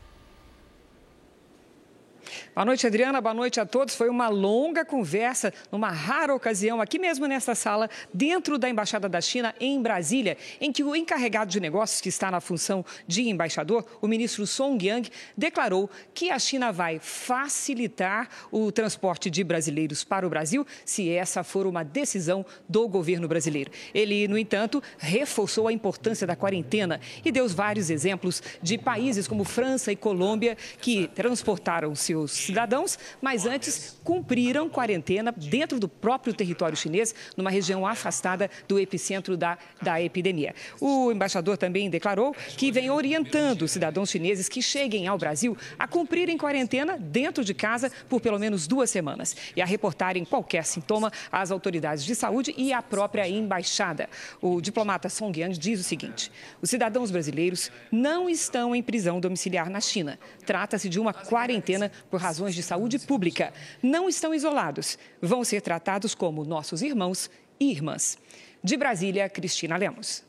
Boa 2.53 2.65
noite, 2.65 2.85
Adriana. 2.85 3.19
Boa 3.19 3.33
noite 3.33 3.59
a 3.59 3.65
todos. 3.65 3.95
Foi 3.95 4.09
uma 4.09 4.27
longa 4.29 4.85
conversa, 4.85 5.53
numa 5.71 5.89
rara 5.89 6.33
ocasião, 6.33 6.79
aqui 6.79 6.99
mesmo 6.99 7.25
nesta 7.25 7.55
sala, 7.55 7.89
dentro 8.13 8.57
da 8.57 8.69
Embaixada 8.69 9.09
da 9.09 9.19
China, 9.21 9.53
em 9.59 9.81
Brasília, 9.81 10.37
em 10.61 10.71
que 10.71 10.83
o 10.83 10.95
encarregado 10.95 11.51
de 11.51 11.59
negócios, 11.59 11.99
que 12.01 12.09
está 12.09 12.29
na 12.29 12.39
função 12.39 12.85
de 13.07 13.29
embaixador, 13.29 13.85
o 14.01 14.07
ministro 14.07 14.45
Song 14.45 14.85
Yang, 14.85 15.09
declarou 15.37 15.89
que 16.13 16.29
a 16.29 16.39
China 16.39 16.71
vai 16.71 16.99
facilitar 16.99 18.29
o 18.51 18.71
transporte 18.71 19.29
de 19.29 19.43
brasileiros 19.43 20.03
para 20.03 20.25
o 20.25 20.29
Brasil, 20.29 20.65
se 20.85 21.09
essa 21.09 21.43
for 21.43 21.67
uma 21.67 21.83
decisão 21.83 22.45
do 22.67 22.87
governo 22.87 23.27
brasileiro. 23.27 23.71
Ele, 23.93 24.27
no 24.27 24.37
entanto, 24.37 24.81
reforçou 24.97 25.67
a 25.67 25.73
importância 25.73 26.25
da 26.25 26.35
quarentena 26.35 26.99
e 27.23 27.31
deu 27.31 27.47
vários 27.49 27.89
exemplos 27.89 28.41
de 28.61 28.77
países 28.77 29.27
como 29.27 29.43
França 29.43 29.91
e 29.91 29.95
Colômbia 29.95 30.57
que 30.79 31.07
transportaram 31.09 31.93
seus 31.95 32.22
seus 32.23 32.31
cidadãos, 32.31 32.97
mas 33.21 33.45
antes 33.45 33.97
cumpriram 34.03 34.69
quarentena 34.69 35.31
dentro 35.31 35.79
do 35.79 35.87
próprio 35.87 36.33
território 36.33 36.77
chinês, 36.77 37.13
numa 37.35 37.49
região 37.49 37.85
afastada 37.85 38.49
do 38.67 38.79
epicentro 38.79 39.35
da, 39.35 39.57
da 39.81 40.01
epidemia. 40.01 40.53
O 40.79 41.11
embaixador 41.11 41.57
também 41.57 41.89
declarou 41.89 42.35
que 42.57 42.71
vem 42.71 42.89
orientando 42.89 43.63
os 43.63 43.71
cidadãos 43.71 44.09
chineses 44.09 44.47
que 44.49 44.61
cheguem 44.61 45.07
ao 45.07 45.17
Brasil 45.17 45.57
a 45.77 45.87
cumprirem 45.87 46.37
quarentena 46.37 46.97
dentro 46.97 47.43
de 47.43 47.53
casa 47.53 47.91
por 48.09 48.21
pelo 48.21 48.39
menos 48.39 48.67
duas 48.67 48.89
semanas 48.89 49.35
e 49.55 49.61
a 49.61 49.65
reportarem 49.65 50.25
qualquer 50.25 50.65
sintoma 50.65 51.11
às 51.31 51.51
autoridades 51.51 52.03
de 52.03 52.15
saúde 52.15 52.53
e 52.57 52.71
à 52.73 52.81
própria 52.81 53.27
embaixada. 53.27 54.09
O 54.41 54.61
diplomata 54.61 55.09
Song 55.09 55.37
Yang 55.39 55.59
diz 55.59 55.79
o 55.79 55.83
seguinte: 55.83 56.31
os 56.61 56.69
cidadãos 56.69 57.11
brasileiros 57.11 57.71
não 57.91 58.29
estão 58.29 58.75
em 58.75 58.81
prisão 58.81 59.19
domiciliar 59.19 59.69
na 59.69 59.81
China. 59.81 60.19
Trata-se 60.45 60.89
de 60.89 60.99
uma 60.99 61.13
quarentena 61.13 61.91
por 62.13 62.22
razões 62.22 62.53
de 62.53 62.62
saúde 62.62 63.00
pública, 63.00 63.51
não 63.82 64.08
estão 64.08 64.36
isolados. 64.36 65.00
Vão 65.20 65.43
ser 65.43 65.62
tratados 65.62 66.13
como 66.13 66.46
nossos 66.46 66.84
irmãos 66.84 67.27
e 67.60 67.72
irmãs. 67.72 68.20
De 68.63 68.77
Brasília, 68.77 69.27
Cristina 69.27 69.75
Lemos. 69.75 70.24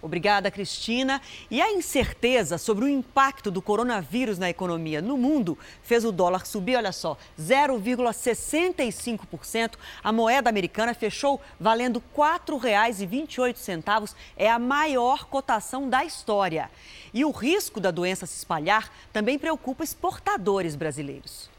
Obrigada, 0.00 0.48
Cristina. 0.50 1.20
E 1.50 1.60
a 1.60 1.70
incerteza 1.72 2.56
sobre 2.56 2.84
o 2.84 2.88
impacto 2.88 3.50
do 3.50 3.60
coronavírus 3.60 4.38
na 4.38 4.48
economia 4.48 5.02
no 5.02 5.16
mundo 5.16 5.58
fez 5.82 6.04
o 6.04 6.12
dólar 6.12 6.46
subir, 6.46 6.76
olha 6.76 6.92
só, 6.92 7.18
0,65%. 7.40 9.72
A 10.02 10.12
moeda 10.12 10.48
americana 10.48 10.94
fechou 10.94 11.40
valendo 11.58 11.98
R$ 11.98 12.04
4,28. 12.16 14.14
É 14.36 14.48
a 14.48 14.58
maior 14.58 15.24
cotação 15.24 15.88
da 15.88 16.04
história. 16.04 16.70
E 17.12 17.24
o 17.24 17.30
risco 17.30 17.80
da 17.80 17.90
doença 17.90 18.26
se 18.26 18.36
espalhar 18.36 18.92
também 19.12 19.36
preocupa 19.38 19.82
exportadores 19.82 20.76
brasileiros. 20.76 21.50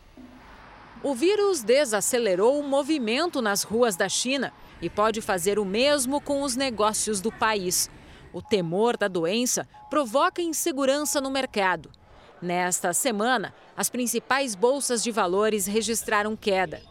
O 1.01 1.15
vírus 1.15 1.62
desacelerou 1.62 2.60
o 2.60 2.63
movimento 2.63 3.41
nas 3.41 3.63
ruas 3.63 3.96
da 3.96 4.10
China 4.10 4.53
e 4.81 4.89
pode 4.89 5.22
fazer 5.22 5.60
o 5.60 5.65
mesmo 5.65 6.22
com 6.22 6.41
os 6.41 6.55
negócios 6.55 7.22
do 7.22 7.31
país. 7.31 7.89
O 8.33 8.41
temor 8.41 8.98
da 8.98 9.07
doença 9.07 9.67
provoca 9.89 10.41
insegurança 10.41 11.19
no 11.19 11.31
mercado. 11.31 11.89
Nesta 12.41 12.93
semana, 12.93 13.53
as 13.75 13.89
principais 13.89 14.55
bolsas 14.55 15.03
de 15.03 15.12
valores 15.12 15.65
registraram 15.65 16.36
queda. 16.36 16.81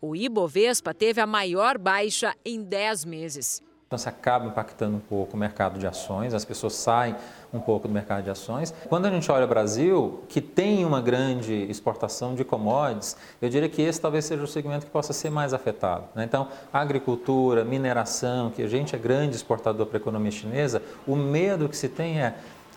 O 0.00 0.16
Ibovespa 0.16 0.92
teve 0.92 1.20
a 1.20 1.26
maior 1.26 1.78
baixa 1.78 2.34
em 2.44 2.62
10 2.62 3.04
meses. 3.04 3.62
Então, 3.86 3.96
isso 3.96 4.08
acaba 4.08 4.46
impactando 4.46 4.96
um 4.96 5.00
pouco 5.00 5.36
o 5.36 5.38
mercado 5.38 5.78
de 5.78 5.86
ações, 5.86 6.34
as 6.34 6.44
pessoas 6.44 6.72
saem 6.72 7.14
um 7.54 7.60
pouco 7.60 7.86
do 7.86 7.94
mercado 7.94 8.24
de 8.24 8.30
ações. 8.30 8.74
Quando 8.88 9.06
a 9.06 9.10
gente 9.10 9.30
olha 9.30 9.44
o 9.44 9.48
Brasil, 9.48 10.24
que 10.28 10.40
tem 10.40 10.84
uma 10.84 11.00
grande 11.00 11.54
exportação 11.70 12.34
de 12.34 12.42
commodities, 12.42 13.16
eu 13.40 13.48
diria 13.48 13.68
que 13.68 13.80
esse 13.80 14.00
talvez 14.00 14.24
seja 14.24 14.42
o 14.42 14.46
segmento 14.48 14.86
que 14.86 14.90
possa 14.90 15.12
ser 15.12 15.30
mais 15.30 15.54
afetado. 15.54 16.06
Né? 16.16 16.24
Então, 16.24 16.48
agricultura, 16.72 17.64
mineração, 17.64 18.50
que 18.50 18.60
a 18.60 18.66
gente 18.66 18.96
é 18.96 18.98
grande 18.98 19.36
exportador 19.36 19.86
para 19.86 19.98
a 19.98 20.00
economia 20.00 20.32
chinesa, 20.32 20.82
o 21.06 21.14
medo 21.14 21.68
que 21.68 21.76
se 21.76 21.88
tem 21.88 22.20
é 22.20 22.34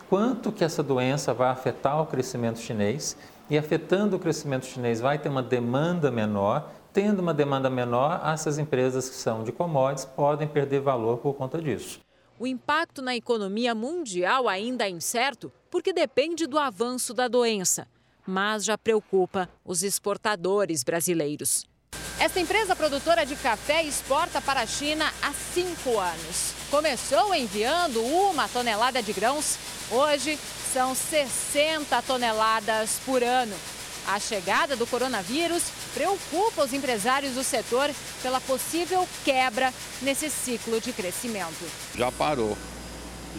quanto 0.08 0.52
que 0.52 0.62
essa 0.62 0.80
doença 0.80 1.34
vai 1.34 1.48
afetar 1.48 2.00
o 2.00 2.06
crescimento 2.06 2.60
chinês 2.60 3.16
e 3.50 3.58
afetando 3.58 4.14
o 4.14 4.18
crescimento 4.20 4.64
chinês 4.64 5.00
vai 5.00 5.18
ter 5.18 5.28
uma 5.28 5.42
demanda 5.42 6.08
menor 6.08 6.70
Tendo 6.92 7.20
uma 7.20 7.32
demanda 7.32 7.70
menor, 7.70 8.20
essas 8.32 8.58
empresas 8.58 9.08
que 9.08 9.14
são 9.14 9.44
de 9.44 9.52
commodities 9.52 10.04
podem 10.04 10.48
perder 10.48 10.80
valor 10.80 11.18
por 11.18 11.34
conta 11.34 11.62
disso. 11.62 12.00
O 12.36 12.46
impacto 12.46 13.00
na 13.00 13.14
economia 13.14 13.74
mundial 13.74 14.48
ainda 14.48 14.86
é 14.86 14.90
incerto 14.90 15.52
porque 15.70 15.92
depende 15.92 16.48
do 16.48 16.58
avanço 16.58 17.14
da 17.14 17.28
doença, 17.28 17.86
mas 18.26 18.64
já 18.64 18.76
preocupa 18.76 19.48
os 19.64 19.84
exportadores 19.84 20.82
brasileiros. 20.82 21.64
Esta 22.18 22.40
empresa 22.40 22.74
produtora 22.74 23.24
de 23.24 23.36
café 23.36 23.82
exporta 23.84 24.40
para 24.40 24.60
a 24.60 24.66
China 24.66 25.10
há 25.22 25.32
cinco 25.32 25.98
anos. 25.98 26.52
Começou 26.70 27.34
enviando 27.34 28.02
uma 28.02 28.48
tonelada 28.48 29.02
de 29.02 29.12
grãos, 29.12 29.56
hoje 29.90 30.38
são 30.72 30.94
60 30.94 32.02
toneladas 32.02 33.00
por 33.06 33.22
ano. 33.22 33.54
A 34.06 34.18
chegada 34.18 34.74
do 34.76 34.86
coronavírus 34.86 35.64
preocupa 35.94 36.64
os 36.64 36.72
empresários 36.72 37.34
do 37.34 37.44
setor 37.44 37.90
pela 38.22 38.40
possível 38.40 39.06
quebra 39.24 39.72
nesse 40.02 40.30
ciclo 40.30 40.80
de 40.80 40.92
crescimento. 40.92 41.64
Já 41.96 42.10
parou, 42.10 42.56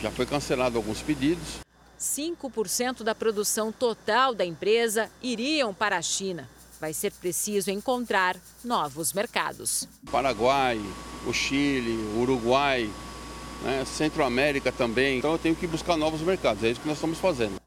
já 0.02 0.12
foi 0.12 0.26
cancelado 0.26 0.78
alguns 0.78 1.02
pedidos. 1.02 1.60
5% 2.00 3.04
da 3.04 3.14
produção 3.14 3.72
total 3.72 4.34
da 4.34 4.44
empresa 4.44 5.10
iriam 5.22 5.74
para 5.74 5.98
a 5.98 6.02
China. 6.02 6.50
Vai 6.80 6.94
ser 6.94 7.12
preciso 7.12 7.70
encontrar 7.70 8.36
novos 8.64 9.14
mercados. 9.14 9.88
Paraguai, 10.12 10.82
o 11.28 11.34
Chile, 11.34 11.92
o 12.16 12.22
Uruguai, 12.22 12.90
né, 13.62 13.86
Centro-América 13.86 14.72
também. 14.72 15.20
Então 15.20 15.34
eu 15.34 15.38
tenho 15.38 15.56
que 15.56 15.68
buscar 15.68 15.96
novos 15.96 16.22
mercados, 16.22 16.64
é 16.64 16.70
isso 16.70 16.82
que 16.82 16.88
nós 16.88 16.98
estamos 16.98 17.20
fazendo. 17.20 17.61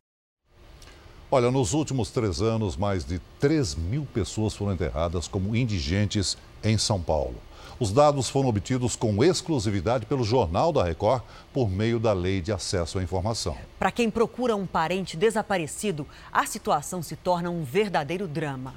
Olha, 1.37 1.50
nos 1.50 1.75
últimos 1.75 2.12
três 2.12 2.41
anos, 2.41 2.76
mais 2.76 3.05
de 3.05 3.19
3 3.41 3.75
mil 3.75 4.07
pessoas 4.14 4.55
foram 4.55 4.73
enterradas 4.73 5.26
como 5.26 5.57
indigentes 5.57 6.38
em 6.62 6.79
São 6.79 7.00
Paulo. 7.00 7.35
Os 7.81 7.91
dados 7.91 8.31
foram 8.31 8.49
obtidos 8.49 8.95
com 8.95 9.25
exclusividade 9.25 10.07
pelo 10.07 10.23
Jornal 10.23 10.73
da 10.73 10.85
Record 10.85 11.25
por 11.53 11.69
meio 11.69 11.99
da 11.99 12.12
Lei 12.12 12.41
de 12.41 12.53
Acesso 12.53 13.00
à 13.00 13.03
Informação. 13.03 13.57
Para 13.81 13.91
quem 13.91 14.11
procura 14.11 14.55
um 14.55 14.64
parente 14.64 15.17
desaparecido, 15.17 16.07
a 16.33 16.47
situação 16.47 17.03
se 17.03 17.17
torna 17.17 17.50
um 17.50 17.64
verdadeiro 17.64 18.29
drama. 18.29 18.73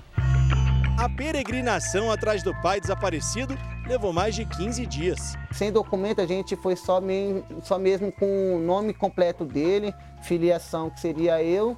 A 0.97 1.07
peregrinação 1.07 2.11
atrás 2.11 2.41
do 2.41 2.59
pai 2.59 2.81
desaparecido 2.81 3.55
levou 3.87 4.11
mais 4.11 4.33
de 4.33 4.45
15 4.45 4.83
dias. 4.87 5.35
Sem 5.51 5.71
documento, 5.71 6.21
a 6.21 6.25
gente 6.25 6.55
foi 6.55 6.75
só, 6.75 6.99
só 7.61 7.77
mesmo 7.77 8.11
com 8.11 8.55
o 8.55 8.59
nome 8.59 8.95
completo 8.95 9.45
dele, 9.45 9.93
filiação 10.23 10.89
que 10.89 10.99
seria 10.99 11.43
eu 11.43 11.77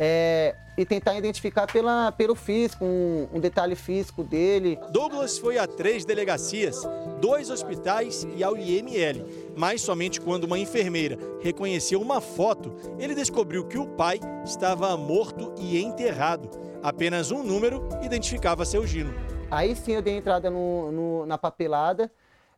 é, 0.00 0.54
e 0.76 0.86
tentar 0.86 1.18
identificar 1.18 1.66
pela, 1.66 2.12
pelo 2.12 2.36
físico, 2.36 2.84
um, 2.84 3.28
um, 3.34 3.40
detalhe 3.40 3.74
físico 3.74 4.22
dele. 4.22 4.78
Douglas 4.92 5.36
foi 5.36 5.58
a 5.58 5.66
três 5.66 6.04
delegacias, 6.04 6.80
dois 7.20 7.50
hospitais 7.50 8.24
e 8.36 8.44
ao 8.44 8.56
IML, 8.56 9.26
mas 9.56 9.82
somente 9.82 10.20
quando 10.20 10.44
uma 10.44 10.56
enfermeira 10.56 11.18
reconheceu 11.40 12.00
uma 12.00 12.20
foto, 12.20 12.72
ele 12.96 13.12
descobriu 13.12 13.66
que 13.66 13.76
o 13.76 13.88
pai 13.88 14.20
estava 14.44 14.96
morto 14.96 15.52
e 15.58 15.82
enterrado. 15.82 16.48
Apenas 16.80 17.32
um 17.32 17.42
número 17.42 17.88
identificava 18.00 18.64
seu 18.64 18.86
Gino. 18.86 19.12
Aí 19.50 19.74
sim 19.74 19.92
eu 19.92 20.02
dei 20.02 20.16
entrada 20.16 20.48
no, 20.48 20.92
no, 20.92 21.26
na 21.26 21.36
papelada 21.36 22.08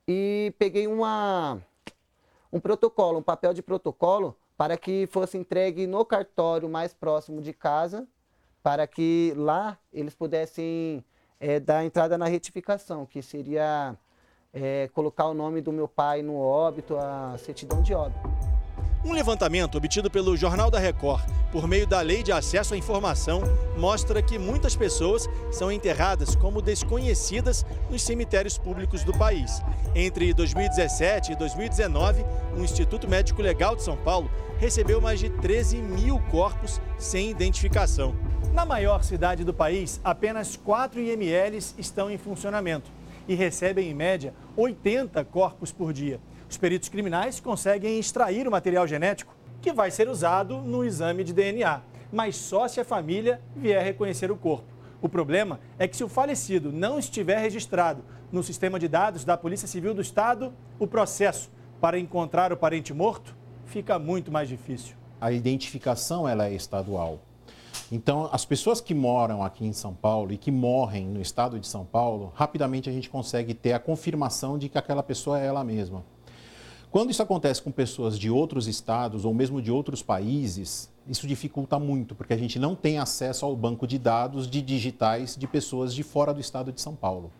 e 0.06 0.52
peguei 0.58 0.86
uma, 0.86 1.58
um 2.52 2.60
protocolo, 2.60 3.20
um 3.20 3.22
papel 3.22 3.54
de 3.54 3.62
protocolo 3.62 4.36
para 4.60 4.76
que 4.76 5.06
fosse 5.06 5.38
entregue 5.38 5.86
no 5.86 6.04
cartório 6.04 6.68
mais 6.68 6.92
próximo 6.92 7.40
de 7.40 7.50
casa, 7.50 8.06
para 8.62 8.86
que 8.86 9.32
lá 9.34 9.78
eles 9.90 10.14
pudessem 10.14 11.02
é, 11.40 11.58
dar 11.58 11.82
entrada 11.82 12.18
na 12.18 12.26
retificação, 12.26 13.06
que 13.06 13.22
seria 13.22 13.96
é, 14.52 14.90
colocar 14.92 15.28
o 15.28 15.32
nome 15.32 15.62
do 15.62 15.72
meu 15.72 15.88
pai 15.88 16.20
no 16.20 16.36
óbito, 16.36 16.94
a 16.98 17.38
certidão 17.38 17.80
de 17.80 17.94
óbito. 17.94 18.49
Um 19.02 19.14
levantamento 19.14 19.78
obtido 19.78 20.10
pelo 20.10 20.36
Jornal 20.36 20.70
da 20.70 20.78
Record 20.78 21.24
por 21.50 21.66
meio 21.66 21.86
da 21.86 22.02
Lei 22.02 22.22
de 22.22 22.32
Acesso 22.32 22.74
à 22.74 22.76
Informação 22.76 23.40
mostra 23.78 24.20
que 24.20 24.38
muitas 24.38 24.76
pessoas 24.76 25.26
são 25.50 25.72
enterradas 25.72 26.36
como 26.36 26.60
desconhecidas 26.60 27.64
nos 27.90 28.02
cemitérios 28.02 28.58
públicos 28.58 29.02
do 29.02 29.16
país. 29.16 29.62
Entre 29.94 30.34
2017 30.34 31.32
e 31.32 31.36
2019, 31.36 32.26
o 32.54 32.60
Instituto 32.62 33.08
Médico 33.08 33.40
Legal 33.40 33.74
de 33.74 33.82
São 33.82 33.96
Paulo 33.96 34.30
recebeu 34.58 35.00
mais 35.00 35.18
de 35.18 35.30
13 35.30 35.78
mil 35.78 36.20
corpos 36.30 36.78
sem 36.98 37.30
identificação. 37.30 38.14
Na 38.52 38.66
maior 38.66 39.02
cidade 39.02 39.44
do 39.44 39.54
país, 39.54 39.98
apenas 40.04 40.56
quatro 40.56 41.00
IMLs 41.00 41.74
estão 41.78 42.10
em 42.10 42.18
funcionamento 42.18 42.90
e 43.26 43.34
recebem, 43.34 43.88
em 43.88 43.94
média, 43.94 44.34
80 44.58 45.24
corpos 45.24 45.72
por 45.72 45.90
dia 45.90 46.20
os 46.50 46.58
peritos 46.58 46.88
criminais 46.88 47.38
conseguem 47.38 48.00
extrair 48.00 48.48
o 48.48 48.50
material 48.50 48.84
genético 48.84 49.36
que 49.62 49.72
vai 49.72 49.88
ser 49.88 50.08
usado 50.08 50.58
no 50.58 50.84
exame 50.84 51.22
de 51.22 51.32
DNA, 51.32 51.80
mas 52.12 52.34
só 52.34 52.66
se 52.66 52.80
a 52.80 52.84
família 52.84 53.40
vier 53.54 53.84
reconhecer 53.84 54.32
o 54.32 54.36
corpo. 54.36 54.66
O 55.00 55.08
problema 55.08 55.60
é 55.78 55.86
que 55.86 55.96
se 55.96 56.02
o 56.02 56.08
falecido 56.08 56.72
não 56.72 56.98
estiver 56.98 57.38
registrado 57.38 58.04
no 58.32 58.42
sistema 58.42 58.80
de 58.80 58.88
dados 58.88 59.24
da 59.24 59.36
Polícia 59.36 59.68
Civil 59.68 59.94
do 59.94 60.02
Estado, 60.02 60.52
o 60.78 60.88
processo 60.88 61.50
para 61.80 61.98
encontrar 61.98 62.52
o 62.52 62.56
parente 62.56 62.92
morto 62.92 63.36
fica 63.66 63.96
muito 63.96 64.32
mais 64.32 64.48
difícil. 64.48 64.96
A 65.20 65.30
identificação 65.30 66.28
ela 66.28 66.48
é 66.48 66.52
estadual. 66.52 67.20
Então, 67.92 68.28
as 68.32 68.44
pessoas 68.44 68.80
que 68.80 68.94
moram 68.94 69.42
aqui 69.42 69.64
em 69.64 69.72
São 69.72 69.94
Paulo 69.94 70.32
e 70.32 70.36
que 70.36 70.50
morrem 70.50 71.06
no 71.06 71.20
estado 71.20 71.60
de 71.60 71.66
São 71.66 71.84
Paulo, 71.84 72.32
rapidamente 72.34 72.88
a 72.88 72.92
gente 72.92 73.08
consegue 73.08 73.54
ter 73.54 73.72
a 73.72 73.78
confirmação 73.78 74.58
de 74.58 74.68
que 74.68 74.78
aquela 74.78 75.02
pessoa 75.02 75.40
é 75.40 75.46
ela 75.46 75.62
mesma. 75.62 76.04
Quando 76.90 77.10
isso 77.10 77.22
acontece 77.22 77.62
com 77.62 77.70
pessoas 77.70 78.18
de 78.18 78.28
outros 78.28 78.66
estados 78.66 79.24
ou 79.24 79.32
mesmo 79.32 79.62
de 79.62 79.70
outros 79.70 80.02
países, 80.02 80.90
isso 81.08 81.24
dificulta 81.24 81.78
muito, 81.78 82.16
porque 82.16 82.32
a 82.32 82.36
gente 82.36 82.58
não 82.58 82.74
tem 82.74 82.98
acesso 82.98 83.46
ao 83.46 83.54
banco 83.54 83.86
de 83.86 83.96
dados 83.96 84.50
de 84.50 84.60
digitais 84.60 85.36
de 85.36 85.46
pessoas 85.46 85.94
de 85.94 86.02
fora 86.02 86.34
do 86.34 86.40
estado 86.40 86.72
de 86.72 86.80
São 86.80 86.96
Paulo. 86.96 87.30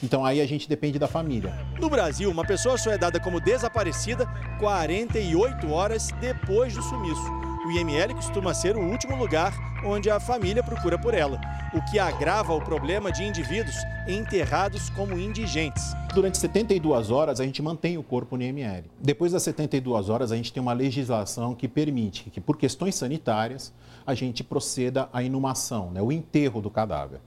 Então 0.00 0.24
aí 0.24 0.40
a 0.40 0.46
gente 0.46 0.68
depende 0.68 1.00
da 1.00 1.08
família. 1.08 1.52
No 1.80 1.90
Brasil, 1.90 2.30
uma 2.30 2.44
pessoa 2.44 2.78
só 2.78 2.92
é 2.92 2.96
dada 2.96 3.18
como 3.18 3.40
desaparecida 3.40 4.24
48 4.60 5.68
horas 5.68 6.10
depois 6.20 6.72
do 6.72 6.82
sumiço 6.82 7.49
o 7.64 7.70
IML 7.70 8.14
costuma 8.14 8.54
ser 8.54 8.76
o 8.76 8.80
último 8.80 9.14
lugar 9.16 9.52
onde 9.84 10.08
a 10.08 10.18
família 10.18 10.62
procura 10.62 10.98
por 10.98 11.12
ela, 11.12 11.38
o 11.74 11.90
que 11.90 11.98
agrava 11.98 12.54
o 12.54 12.60
problema 12.60 13.12
de 13.12 13.22
indivíduos 13.22 13.76
enterrados 14.08 14.88
como 14.90 15.18
indigentes. 15.18 15.92
Durante 16.14 16.38
72 16.38 17.10
horas, 17.10 17.38
a 17.38 17.44
gente 17.44 17.60
mantém 17.62 17.98
o 17.98 18.02
corpo 18.02 18.36
no 18.36 18.42
IML. 18.42 18.84
Depois 18.98 19.32
das 19.32 19.42
72 19.42 20.08
horas, 20.08 20.32
a 20.32 20.36
gente 20.36 20.52
tem 20.52 20.62
uma 20.62 20.72
legislação 20.72 21.54
que 21.54 21.68
permite 21.68 22.30
que, 22.30 22.40
por 22.40 22.56
questões 22.56 22.94
sanitárias, 22.94 23.72
a 24.06 24.14
gente 24.14 24.42
proceda 24.42 25.08
à 25.12 25.22
inumação, 25.22 25.90
né, 25.90 26.00
o 26.00 26.10
enterro 26.10 26.62
do 26.62 26.70
cadáver, 26.70 27.20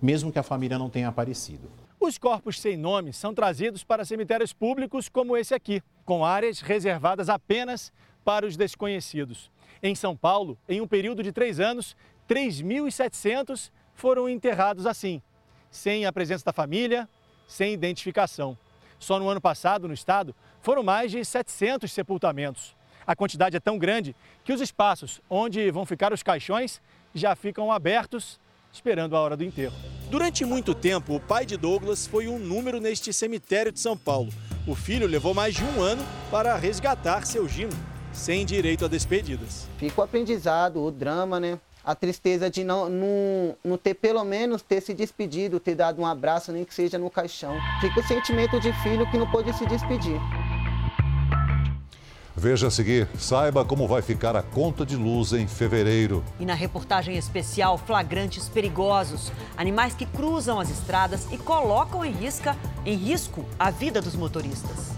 mesmo 0.00 0.30
que 0.30 0.38
a 0.38 0.42
família 0.42 0.78
não 0.78 0.90
tenha 0.90 1.08
aparecido. 1.08 1.68
Os 1.98 2.16
corpos 2.18 2.60
sem 2.60 2.76
nome 2.76 3.12
são 3.12 3.34
trazidos 3.34 3.82
para 3.82 4.04
cemitérios 4.04 4.52
públicos 4.52 5.08
como 5.08 5.36
esse 5.36 5.54
aqui, 5.54 5.82
com 6.04 6.24
áreas 6.24 6.60
reservadas 6.60 7.28
apenas 7.28 7.92
para 8.24 8.46
os 8.46 8.56
desconhecidos. 8.56 9.50
Em 9.82 9.94
São 9.94 10.16
Paulo, 10.16 10.58
em 10.68 10.80
um 10.80 10.88
período 10.88 11.22
de 11.22 11.30
três 11.30 11.60
anos, 11.60 11.96
3.700 12.28 13.70
foram 13.94 14.28
enterrados 14.28 14.86
assim, 14.86 15.22
sem 15.70 16.04
a 16.04 16.12
presença 16.12 16.44
da 16.44 16.52
família, 16.52 17.08
sem 17.46 17.72
identificação. 17.72 18.58
Só 18.98 19.18
no 19.18 19.28
ano 19.28 19.40
passado, 19.40 19.86
no 19.86 19.94
estado, 19.94 20.34
foram 20.60 20.82
mais 20.82 21.12
de 21.12 21.24
700 21.24 21.90
sepultamentos. 21.92 22.76
A 23.06 23.14
quantidade 23.14 23.56
é 23.56 23.60
tão 23.60 23.78
grande 23.78 24.14
que 24.44 24.52
os 24.52 24.60
espaços 24.60 25.20
onde 25.30 25.70
vão 25.70 25.86
ficar 25.86 26.12
os 26.12 26.22
caixões 26.22 26.82
já 27.14 27.34
ficam 27.36 27.70
abertos, 27.70 28.40
esperando 28.72 29.16
a 29.16 29.20
hora 29.20 29.36
do 29.36 29.44
enterro. 29.44 29.74
Durante 30.10 30.44
muito 30.44 30.74
tempo, 30.74 31.14
o 31.14 31.20
pai 31.20 31.46
de 31.46 31.56
Douglas 31.56 32.06
foi 32.06 32.26
um 32.26 32.38
número 32.38 32.80
neste 32.80 33.12
cemitério 33.12 33.70
de 33.70 33.78
São 33.78 33.96
Paulo. 33.96 34.32
O 34.66 34.74
filho 34.74 35.06
levou 35.06 35.32
mais 35.32 35.54
de 35.54 35.64
um 35.64 35.80
ano 35.80 36.04
para 36.30 36.56
resgatar 36.56 37.24
seu 37.24 37.48
Gino 37.48 37.97
sem 38.12 38.44
direito 38.44 38.84
a 38.84 38.88
despedidas. 38.88 39.66
Fica 39.78 40.00
o 40.00 40.04
aprendizado, 40.04 40.82
o 40.82 40.90
drama, 40.90 41.38
né? 41.38 41.58
A 41.84 41.94
tristeza 41.94 42.50
de 42.50 42.64
não, 42.64 42.88
não, 42.88 43.56
não 43.64 43.78
ter 43.78 43.94
pelo 43.94 44.22
menos 44.24 44.60
ter 44.60 44.82
se 44.82 44.92
despedido, 44.92 45.58
ter 45.58 45.74
dado 45.74 46.02
um 46.02 46.06
abraço, 46.06 46.52
nem 46.52 46.64
que 46.64 46.74
seja 46.74 46.98
no 46.98 47.08
caixão. 47.08 47.56
Fica 47.80 48.00
o 48.00 48.06
sentimento 48.06 48.60
de 48.60 48.72
filho 48.82 49.10
que 49.10 49.16
não 49.16 49.30
pôde 49.30 49.52
se 49.54 49.64
despedir. 49.66 50.20
Veja 52.38 52.68
a 52.68 52.70
seguir, 52.70 53.08
saiba 53.18 53.64
como 53.64 53.88
vai 53.88 54.00
ficar 54.00 54.36
a 54.36 54.42
conta 54.42 54.86
de 54.86 54.94
luz 54.94 55.32
em 55.32 55.48
fevereiro. 55.48 56.24
E 56.38 56.46
na 56.46 56.54
reportagem 56.54 57.16
especial, 57.16 57.76
flagrantes 57.76 58.48
perigosos. 58.48 59.32
Animais 59.56 59.92
que 59.94 60.06
cruzam 60.06 60.60
as 60.60 60.70
estradas 60.70 61.26
e 61.32 61.36
colocam 61.36 62.04
em, 62.04 62.12
risca, 62.12 62.56
em 62.86 62.94
risco 62.94 63.44
a 63.58 63.72
vida 63.72 64.00
dos 64.00 64.14
motoristas. 64.14 64.97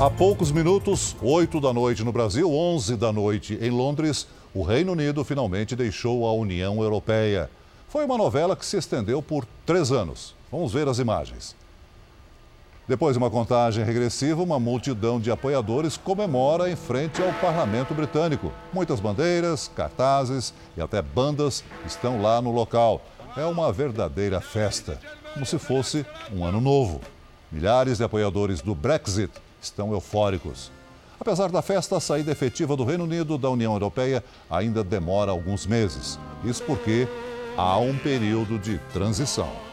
Há 0.00 0.10
poucos 0.10 0.50
minutos, 0.50 1.14
8 1.22 1.60
da 1.60 1.72
noite 1.72 2.02
no 2.02 2.10
Brasil, 2.10 2.52
11 2.52 2.96
da 2.96 3.12
noite 3.12 3.56
em 3.60 3.70
Londres, 3.70 4.26
o 4.52 4.64
Reino 4.64 4.90
Unido 4.90 5.24
finalmente 5.24 5.76
deixou 5.76 6.26
a 6.26 6.32
União 6.32 6.82
Europeia. 6.82 7.48
Foi 7.88 8.04
uma 8.04 8.18
novela 8.18 8.56
que 8.56 8.66
se 8.66 8.76
estendeu 8.76 9.22
por 9.22 9.46
três 9.64 9.92
anos. 9.92 10.34
Vamos 10.50 10.72
ver 10.72 10.88
as 10.88 10.98
imagens. 10.98 11.54
Depois 12.88 13.14
de 13.14 13.18
uma 13.18 13.30
contagem 13.30 13.84
regressiva, 13.84 14.42
uma 14.42 14.58
multidão 14.58 15.20
de 15.20 15.30
apoiadores 15.30 15.96
comemora 15.96 16.68
em 16.68 16.74
frente 16.74 17.22
ao 17.22 17.32
parlamento 17.34 17.94
britânico. 17.94 18.50
Muitas 18.72 18.98
bandeiras, 18.98 19.70
cartazes 19.76 20.52
e 20.76 20.82
até 20.82 21.00
bandas 21.00 21.62
estão 21.86 22.20
lá 22.20 22.42
no 22.42 22.50
local. 22.50 23.00
É 23.36 23.44
uma 23.44 23.72
verdadeira 23.72 24.40
festa, 24.40 24.98
como 25.32 25.46
se 25.46 25.56
fosse 25.56 26.04
um 26.32 26.44
ano 26.44 26.60
novo. 26.60 27.00
Milhares 27.52 27.98
de 27.98 28.04
apoiadores 28.04 28.60
do 28.60 28.74
Brexit 28.74 29.30
estão 29.64 29.92
eufóricos. 29.92 30.70
Apesar 31.18 31.50
da 31.50 31.62
festa, 31.62 31.96
a 31.96 32.00
saída 32.00 32.32
efetiva 32.32 32.76
do 32.76 32.84
Reino 32.84 33.04
Unido 33.04 33.38
da 33.38 33.48
União 33.48 33.72
Europeia 33.72 34.22
ainda 34.50 34.84
demora 34.84 35.30
alguns 35.30 35.66
meses. 35.66 36.18
Isso 36.44 36.62
porque 36.64 37.08
há 37.56 37.78
um 37.78 37.96
período 37.96 38.58
de 38.58 38.78
transição. 38.92 39.63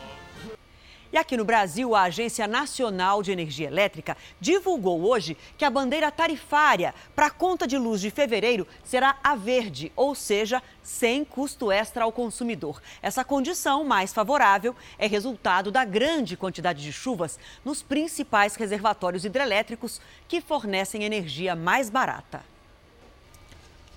E 1.14 1.18
aqui 1.18 1.36
no 1.36 1.44
Brasil, 1.44 1.94
a 1.94 2.04
Agência 2.04 2.48
Nacional 2.48 3.22
de 3.22 3.34
Energia 3.34 3.68
Elétrica 3.68 4.16
divulgou 4.40 5.04
hoje 5.04 5.36
que 5.58 5.66
a 5.66 5.70
bandeira 5.70 6.10
tarifária 6.10 6.96
para 7.14 7.26
a 7.26 7.30
conta 7.30 7.68
de 7.68 7.78
luz 7.78 8.00
de 8.00 8.10
fevereiro 8.10 8.66
será 8.82 9.18
a 9.22 9.36
verde, 9.36 9.92
ou 9.94 10.16
seja, 10.16 10.64
sem 10.82 11.26
custo 11.26 11.70
extra 11.70 12.06
ao 12.06 12.14
consumidor. 12.14 12.82
Essa 13.02 13.26
condição 13.26 13.84
mais 13.84 14.14
favorável 14.14 14.74
é 14.98 15.06
resultado 15.06 15.70
da 15.70 15.84
grande 15.84 16.38
quantidade 16.38 16.82
de 16.82 16.94
chuvas 16.94 17.38
nos 17.66 17.82
principais 17.82 18.56
reservatórios 18.56 19.26
hidrelétricos 19.26 20.00
que 20.30 20.40
fornecem 20.40 21.04
energia 21.04 21.58
mais 21.58 21.90
barata. 21.90 22.42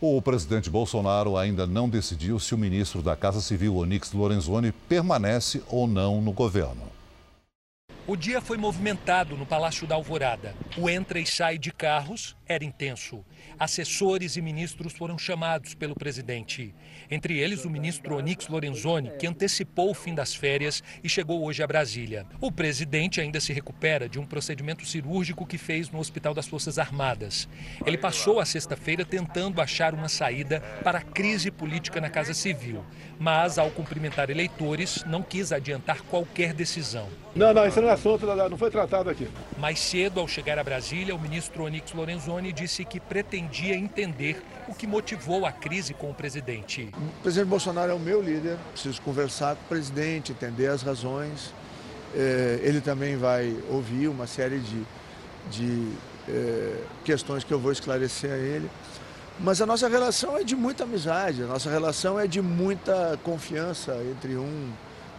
O 0.01 0.21
presidente 0.21 0.69
Bolsonaro 0.69 1.37
ainda 1.37 1.65
não 1.65 1.89
decidiu 1.89 2.41
se 2.41 2.57
o 2.57 2.59
ministro 2.59 3.01
da 3.01 3.15
Casa 3.15 3.41
Civil, 3.41 3.77
Onix 3.77 4.13
Lorenzoni, 4.13 4.73
permanece 4.73 5.63
ou 5.69 5.87
não 5.87 6.21
no 6.21 6.33
governo. 6.33 6.94
O 8.07 8.17
dia 8.17 8.39
foi 8.39 8.59
movimentado 8.59 9.35
no 9.35 9.47
Palácio 9.47 9.87
da 9.87 9.95
Alvorada. 9.95 10.55
O 10.77 10.91
entra 10.91 11.19
e 11.19 11.25
sai 11.25 11.57
de 11.57 11.73
carros 11.73 12.37
era 12.47 12.65
intenso. 12.65 13.25
Assessores 13.59 14.37
e 14.37 14.43
ministros 14.43 14.93
foram 14.93 15.19
chamados 15.19 15.75
pelo 15.75 15.95
presidente. 15.95 16.75
Entre 17.11 17.39
eles, 17.39 17.65
o 17.65 17.71
ministro 17.71 18.17
Onix 18.17 18.49
Lorenzoni, 18.49 19.11
que 19.19 19.27
antecipou 19.27 19.91
o 19.91 19.95
fim 19.95 20.15
das 20.15 20.35
férias 20.35 20.83
e 21.03 21.09
chegou 21.09 21.45
hoje 21.45 21.63
a 21.63 21.67
Brasília. 21.67 22.27
O 22.41 22.53
presidente 22.53 23.21
ainda 23.21 23.41
se 23.41 23.53
recupera 23.53 24.09
de 24.09 24.19
um 24.19 24.27
procedimento 24.27 24.85
cirúrgico 24.87 25.47
que 25.47 25.59
fez 25.59 25.91
no 25.91 25.99
Hospital 25.99 26.35
das 26.35 26.47
Forças 26.47 26.79
Armadas. 26.79 27.49
Ele 27.87 27.97
passou 27.97 28.41
a 28.41 28.45
sexta-feira 28.45 29.05
tentando 29.05 29.61
achar 29.61 29.95
uma 29.95 30.09
saída 30.09 30.61
para 30.83 30.99
a 30.99 31.03
crise 31.03 31.51
política 31.51 32.01
na 32.01 32.11
Casa 32.11 32.35
Civil, 32.35 32.85
mas, 33.19 33.59
ao 33.59 33.71
cumprimentar 33.71 34.31
eleitores, 34.31 35.05
não 35.05 35.23
quis 35.23 35.53
adiantar 35.53 36.03
qualquer 36.03 36.53
decisão. 36.53 37.09
Não, 37.35 37.53
não, 37.53 37.67
isso 37.67 37.81
não 37.81 37.89
é 37.89 37.93
assunto, 37.93 38.27
não 38.27 38.57
foi 38.57 38.71
tratado 38.71 39.11
aqui. 39.11 39.29
Mais 39.59 39.79
cedo, 39.81 40.21
ao 40.21 40.29
chegar 40.29 40.59
a 40.59 40.65
Brasília, 40.65 41.15
o 41.15 41.19
ministro 41.19 41.65
Onix 41.65 41.93
Lorenzoni 41.93 42.34
disse 42.53 42.85
que 42.85 42.99
pretendia 42.99 43.75
entender 43.75 44.43
o 44.69 44.75
que 44.75 44.87
motivou 44.87 45.45
a 45.47 45.53
crise 45.53 45.95
com 45.95 46.11
o 46.11 46.15
presidente. 46.15 46.91
O 46.97 47.23
presidente 47.23 47.49
Bolsonaro 47.49 47.93
é 47.93 47.95
o 47.95 47.99
meu 47.99 48.23
líder, 48.23 48.57
preciso 48.73 49.01
conversar 49.03 49.57
com 49.57 49.63
o 49.63 49.69
presidente, 49.69 50.33
entender 50.33 50.69
as 50.69 50.83
razões. 50.83 51.53
É, 52.15 52.61
ele 52.63 52.81
também 52.81 53.17
vai 53.17 53.57
ouvir 53.69 54.09
uma 54.09 54.27
série 54.27 54.59
de, 54.59 54.83
de 55.51 55.93
é, 56.29 56.83
questões 57.05 57.45
que 57.45 57.53
eu 57.53 57.59
vou 57.59 57.73
esclarecer 57.73 58.31
a 58.31 58.37
ele. 58.37 58.71
Mas 59.39 59.61
a 59.61 59.67
nossa 59.67 59.89
relação 59.89 60.37
é 60.37 60.45
de 60.45 60.55
muita 60.55 60.85
amizade, 60.85 61.43
a 61.43 61.47
nossa 61.47 61.69
relação 61.69 62.19
é 62.19 62.27
de 62.27 62.41
muita 62.41 63.19
confiança 63.25 64.01
entre 64.11 64.37
um 64.37 64.71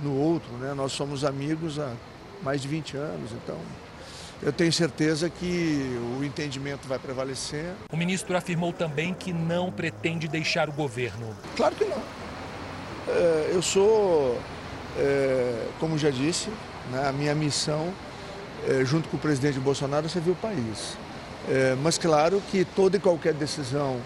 no 0.01 0.15
outro. 0.17 0.51
Né? 0.53 0.73
Nós 0.73 0.93
somos 0.93 1.25
amigos 1.25 1.79
há 1.79 1.91
mais 2.41 2.61
de 2.61 2.67
20 2.67 2.95
anos, 2.95 3.31
então 3.31 3.57
eu 4.41 4.51
tenho 4.51 4.71
certeza 4.71 5.29
que 5.29 5.97
o 6.19 6.23
entendimento 6.23 6.87
vai 6.87 6.99
prevalecer. 6.99 7.73
O 7.91 7.97
ministro 7.97 8.35
afirmou 8.35 8.73
também 8.73 9.13
que 9.13 9.31
não 9.31 9.71
pretende 9.71 10.27
deixar 10.27 10.69
o 10.69 10.73
governo. 10.73 11.35
Claro 11.55 11.75
que 11.75 11.85
não. 11.85 12.01
É, 13.07 13.51
eu 13.53 13.61
sou, 13.61 14.39
é, 14.97 15.67
como 15.79 15.97
já 15.97 16.09
disse, 16.09 16.49
né, 16.91 17.07
a 17.07 17.11
minha 17.11 17.35
missão, 17.35 17.93
é, 18.67 18.83
junto 18.83 19.07
com 19.09 19.17
o 19.17 19.19
presidente 19.19 19.59
Bolsonaro, 19.59 20.05
é 20.05 20.09
servir 20.09 20.31
o 20.31 20.35
país. 20.35 20.97
mas 21.83 21.97
claro 21.97 22.41
que 22.49 22.65
toda 22.65 22.97
e 22.97 22.99
qualquer 22.99 23.33
decisão 23.33 24.01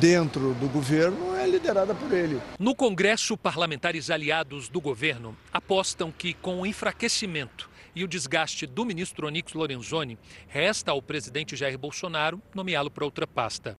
dentro 0.00 0.54
do 0.54 0.68
governo 0.68 1.36
é 1.36 1.44
liderada 1.44 1.92
por 1.92 2.12
ele. 2.12 2.40
No 2.56 2.72
Congresso, 2.72 3.36
parlamentares 3.36 4.10
aliados 4.10 4.68
do 4.68 4.80
governo 4.80 5.36
apostam 5.52 6.12
que, 6.16 6.34
com 6.34 6.60
o 6.60 6.66
enfraquecimento 6.66 7.71
e 7.94 8.04
o 8.04 8.08
desgaste 8.08 8.66
do 8.66 8.84
ministro 8.84 9.26
Onix 9.26 9.52
Lorenzoni, 9.52 10.18
resta 10.48 10.90
ao 10.90 11.02
presidente 11.02 11.56
Jair 11.56 11.78
Bolsonaro 11.78 12.40
nomeá-lo 12.54 12.90
para 12.90 13.04
outra 13.04 13.26
pasta. 13.26 13.76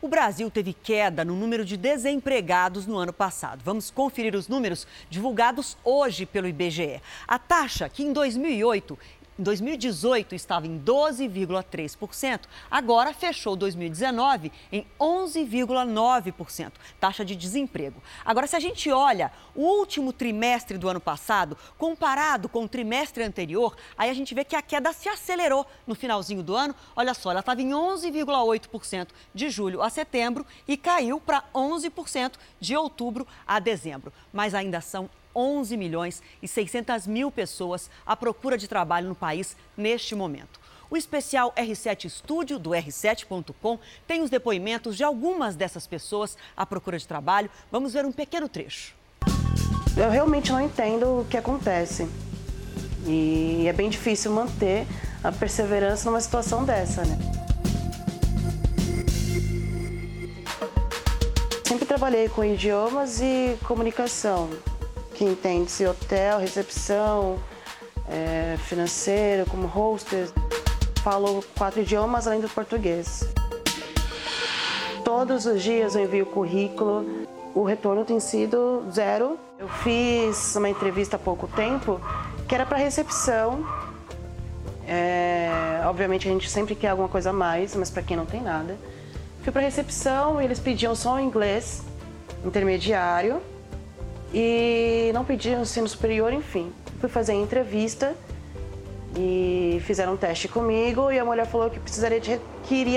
O 0.00 0.08
Brasil 0.08 0.50
teve 0.50 0.74
queda 0.74 1.24
no 1.24 1.34
número 1.34 1.64
de 1.64 1.76
desempregados 1.76 2.86
no 2.86 2.98
ano 2.98 3.14
passado. 3.14 3.62
Vamos 3.64 3.90
conferir 3.90 4.36
os 4.36 4.46
números 4.46 4.86
divulgados 5.08 5.76
hoje 5.82 6.26
pelo 6.26 6.46
IBGE. 6.46 7.00
A 7.26 7.38
taxa, 7.38 7.88
que 7.88 8.02
em 8.02 8.12
2008 8.12 8.98
em 9.38 9.42
2018 9.42 10.34
estava 10.34 10.66
em 10.66 10.78
12,3%, 10.80 12.40
agora 12.70 13.12
fechou 13.12 13.54
2019 13.54 14.50
em 14.72 14.86
11,9%, 14.98 16.72
taxa 16.98 17.24
de 17.24 17.36
desemprego. 17.36 18.02
Agora, 18.24 18.46
se 18.46 18.56
a 18.56 18.60
gente 18.60 18.90
olha 18.90 19.30
o 19.54 19.62
último 19.62 20.12
trimestre 20.12 20.78
do 20.78 20.88
ano 20.88 21.00
passado, 21.00 21.56
comparado 21.76 22.48
com 22.48 22.64
o 22.64 22.68
trimestre 22.68 23.22
anterior, 23.22 23.76
aí 23.96 24.10
a 24.10 24.14
gente 24.14 24.34
vê 24.34 24.44
que 24.44 24.56
a 24.56 24.62
queda 24.62 24.92
se 24.92 25.08
acelerou 25.08 25.66
no 25.86 25.94
finalzinho 25.94 26.42
do 26.42 26.54
ano. 26.54 26.74
Olha 26.94 27.14
só, 27.14 27.30
ela 27.30 27.40
estava 27.40 27.60
em 27.60 27.70
11,8% 27.70 29.08
de 29.34 29.50
julho 29.50 29.82
a 29.82 29.90
setembro 29.90 30.46
e 30.66 30.76
caiu 30.76 31.20
para 31.20 31.44
11% 31.54 32.32
de 32.60 32.76
outubro 32.76 33.26
a 33.46 33.58
dezembro. 33.58 34.12
Mas 34.32 34.54
ainda 34.54 34.80
são 34.80 35.08
11 35.36 35.76
milhões 35.76 36.22
e 36.42 36.48
600 36.48 37.06
mil 37.06 37.30
pessoas 37.30 37.90
à 38.06 38.16
procura 38.16 38.56
de 38.56 38.66
trabalho 38.66 39.08
no 39.08 39.14
país 39.14 39.54
neste 39.76 40.14
momento. 40.14 40.58
O 40.88 40.96
especial 40.96 41.52
R7 41.56 42.04
Estúdio 42.04 42.58
do 42.58 42.70
R7.com 42.70 43.78
tem 44.06 44.22
os 44.22 44.30
depoimentos 44.30 44.96
de 44.96 45.04
algumas 45.04 45.56
dessas 45.56 45.86
pessoas 45.86 46.38
à 46.56 46.64
procura 46.64 46.98
de 46.98 47.06
trabalho. 47.06 47.50
Vamos 47.70 47.92
ver 47.92 48.06
um 48.06 48.12
pequeno 48.12 48.48
trecho. 48.48 48.94
Eu 49.96 50.10
realmente 50.10 50.52
não 50.52 50.60
entendo 50.60 51.20
o 51.20 51.24
que 51.24 51.36
acontece. 51.36 52.08
E 53.04 53.66
é 53.66 53.72
bem 53.72 53.90
difícil 53.90 54.30
manter 54.32 54.86
a 55.22 55.32
perseverança 55.32 56.08
numa 56.08 56.20
situação 56.20 56.64
dessa, 56.64 57.04
né? 57.04 57.18
Sempre 61.64 61.86
trabalhei 61.86 62.28
com 62.28 62.44
idiomas 62.44 63.20
e 63.20 63.56
comunicação 63.66 64.50
que 65.16 65.24
entende-se 65.24 65.86
hotel, 65.86 66.38
recepção, 66.38 67.38
é, 68.08 68.56
financeiro, 68.58 69.46
como 69.46 69.66
hostess. 69.66 70.32
Falo 71.02 71.42
quatro 71.56 71.80
idiomas 71.80 72.26
além 72.26 72.40
do 72.40 72.48
português. 72.48 73.26
Todos 75.04 75.46
os 75.46 75.62
dias 75.62 75.94
eu 75.94 76.04
envio 76.04 76.26
currículo. 76.26 77.26
O 77.54 77.64
retorno 77.64 78.04
tem 78.04 78.20
sido 78.20 78.84
zero. 78.92 79.38
Eu 79.58 79.68
fiz 79.68 80.54
uma 80.56 80.68
entrevista 80.68 81.16
há 81.16 81.18
pouco 81.18 81.48
tempo 81.48 82.00
que 82.46 82.54
era 82.54 82.66
para 82.66 82.76
recepção. 82.76 83.64
É, 84.86 85.80
obviamente 85.86 86.28
a 86.28 86.30
gente 86.30 86.48
sempre 86.50 86.74
quer 86.74 86.88
alguma 86.88 87.08
coisa 87.08 87.30
a 87.30 87.32
mais, 87.32 87.74
mas 87.74 87.88
para 87.88 88.02
quem 88.02 88.16
não 88.16 88.26
tem 88.26 88.42
nada. 88.42 88.76
Fui 89.42 89.50
para 89.52 89.62
recepção 89.62 90.42
e 90.42 90.44
eles 90.44 90.58
pediam 90.58 90.94
só 90.94 91.14
o 91.14 91.20
inglês 91.20 91.82
intermediário 92.44 93.40
e 94.32 95.10
não 95.14 95.24
pediram 95.24 95.62
ensino 95.62 95.88
superior, 95.88 96.32
enfim. 96.32 96.72
Fui 97.00 97.08
fazer 97.08 97.32
a 97.32 97.34
entrevista 97.34 98.14
e 99.16 99.80
fizeram 99.84 100.14
um 100.14 100.16
teste 100.16 100.48
comigo 100.48 101.10
e 101.10 101.18
a 101.18 101.24
mulher 101.24 101.46
falou 101.46 101.70
que 101.70 101.80
precisaria 101.80 102.20
de, 102.20 102.38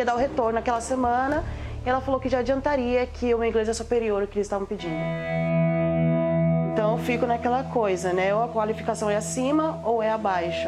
dar 0.03 0.15
o 0.15 0.17
retorno 0.17 0.53
naquela 0.53 0.81
semana. 0.81 1.43
E 1.85 1.89
ela 1.89 2.01
falou 2.01 2.19
que 2.19 2.27
já 2.27 2.39
adiantaria 2.39 3.05
que 3.05 3.33
o 3.33 3.37
meu 3.37 3.47
inglês 3.47 3.69
é 3.69 3.73
superior 3.73 4.21
ao 4.21 4.27
que 4.27 4.37
eles 4.37 4.47
estavam 4.47 4.67
pedindo. 4.67 4.99
Então 6.73 6.97
eu 6.97 7.03
fico 7.03 7.25
naquela 7.25 7.63
coisa, 7.63 8.11
né? 8.13 8.33
Ou 8.33 8.43
a 8.43 8.47
qualificação 8.49 9.09
é 9.09 9.15
acima 9.15 9.81
ou 9.83 10.03
é 10.03 10.11
abaixo. 10.11 10.67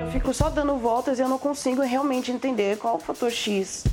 Eu 0.00 0.08
fico 0.08 0.32
só 0.32 0.48
dando 0.48 0.76
voltas 0.76 1.18
e 1.18 1.22
eu 1.22 1.28
não 1.28 1.38
consigo 1.38 1.82
realmente 1.82 2.30
entender 2.30 2.78
qual 2.78 2.96
o 2.96 2.98
fator 2.98 3.30
X. 3.30 3.84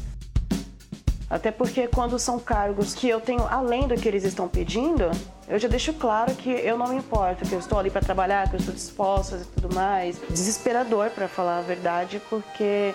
Até 1.34 1.50
porque 1.50 1.88
quando 1.88 2.20
são 2.20 2.38
cargos 2.38 2.94
que 2.94 3.10
eu 3.10 3.20
tenho 3.20 3.48
além 3.48 3.88
do 3.88 3.96
que 3.96 4.08
eles 4.08 4.24
estão 4.24 4.48
pedindo, 4.48 5.10
eu 5.48 5.58
já 5.58 5.68
deixo 5.68 5.92
claro 5.92 6.32
que 6.36 6.48
eu 6.48 6.78
não 6.78 6.90
me 6.90 6.98
importo, 6.98 7.44
que 7.44 7.54
eu 7.54 7.58
estou 7.58 7.80
ali 7.80 7.90
para 7.90 8.02
trabalhar, 8.02 8.48
que 8.48 8.56
eu 8.56 8.60
estou 8.60 8.72
disposta 8.72 9.38
e 9.38 9.60
tudo 9.60 9.74
mais. 9.74 10.22
Desesperador, 10.30 11.10
para 11.10 11.28
falar 11.28 11.58
a 11.58 11.62
verdade, 11.62 12.22
porque 12.30 12.94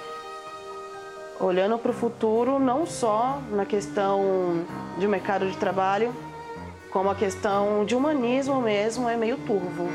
olhando 1.41 1.77
para 1.81 1.91
o 1.91 1.95
futuro, 1.95 2.61
não 2.61 2.87
só 2.87 3.43
na 3.51 3.67
questão 3.67 4.65
de 4.99 5.09
mercado 5.09 5.51
de 5.51 5.57
trabalho, 5.57 6.15
como 6.93 7.11
a 7.11 7.17
questão 7.17 7.85
de 7.85 7.97
humanismo 7.97 8.63
mesmo, 8.63 9.09
é 9.09 9.17
meio 9.17 9.37
turvo. 9.39 9.89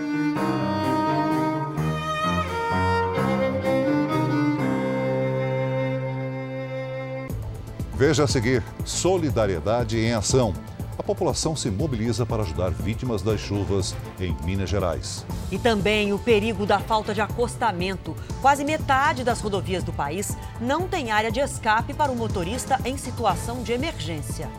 Veja 8.05 8.25
a 8.25 8.27
seguir: 8.27 8.61
Solidariedade 8.83 9.97
em 9.97 10.11
Ação 10.11 10.53
a 10.97 11.01
população 11.01 11.55
se 11.55 11.71
mobiliza 11.71 12.25
para 12.25 12.43
ajudar 12.43 12.69
vítimas 12.69 13.21
das 13.21 13.39
chuvas 13.39 13.95
em 14.19 14.35
Minas 14.45 14.69
Gerais. 14.69 15.25
E 15.51 15.57
também 15.57 16.13
o 16.13 16.19
perigo 16.19 16.65
da 16.65 16.79
falta 16.79 17.13
de 17.13 17.21
acostamento. 17.21 18.15
Quase 18.41 18.63
metade 18.63 19.23
das 19.23 19.41
rodovias 19.41 19.83
do 19.83 19.91
país 19.91 20.37
não 20.61 20.87
tem 20.87 21.11
área 21.11 21.31
de 21.31 21.39
escape 21.39 21.93
para 21.93 22.11
o 22.11 22.15
motorista 22.15 22.79
em 22.85 22.95
situação 22.95 23.63
de 23.63 23.71
emergência. 23.71 24.49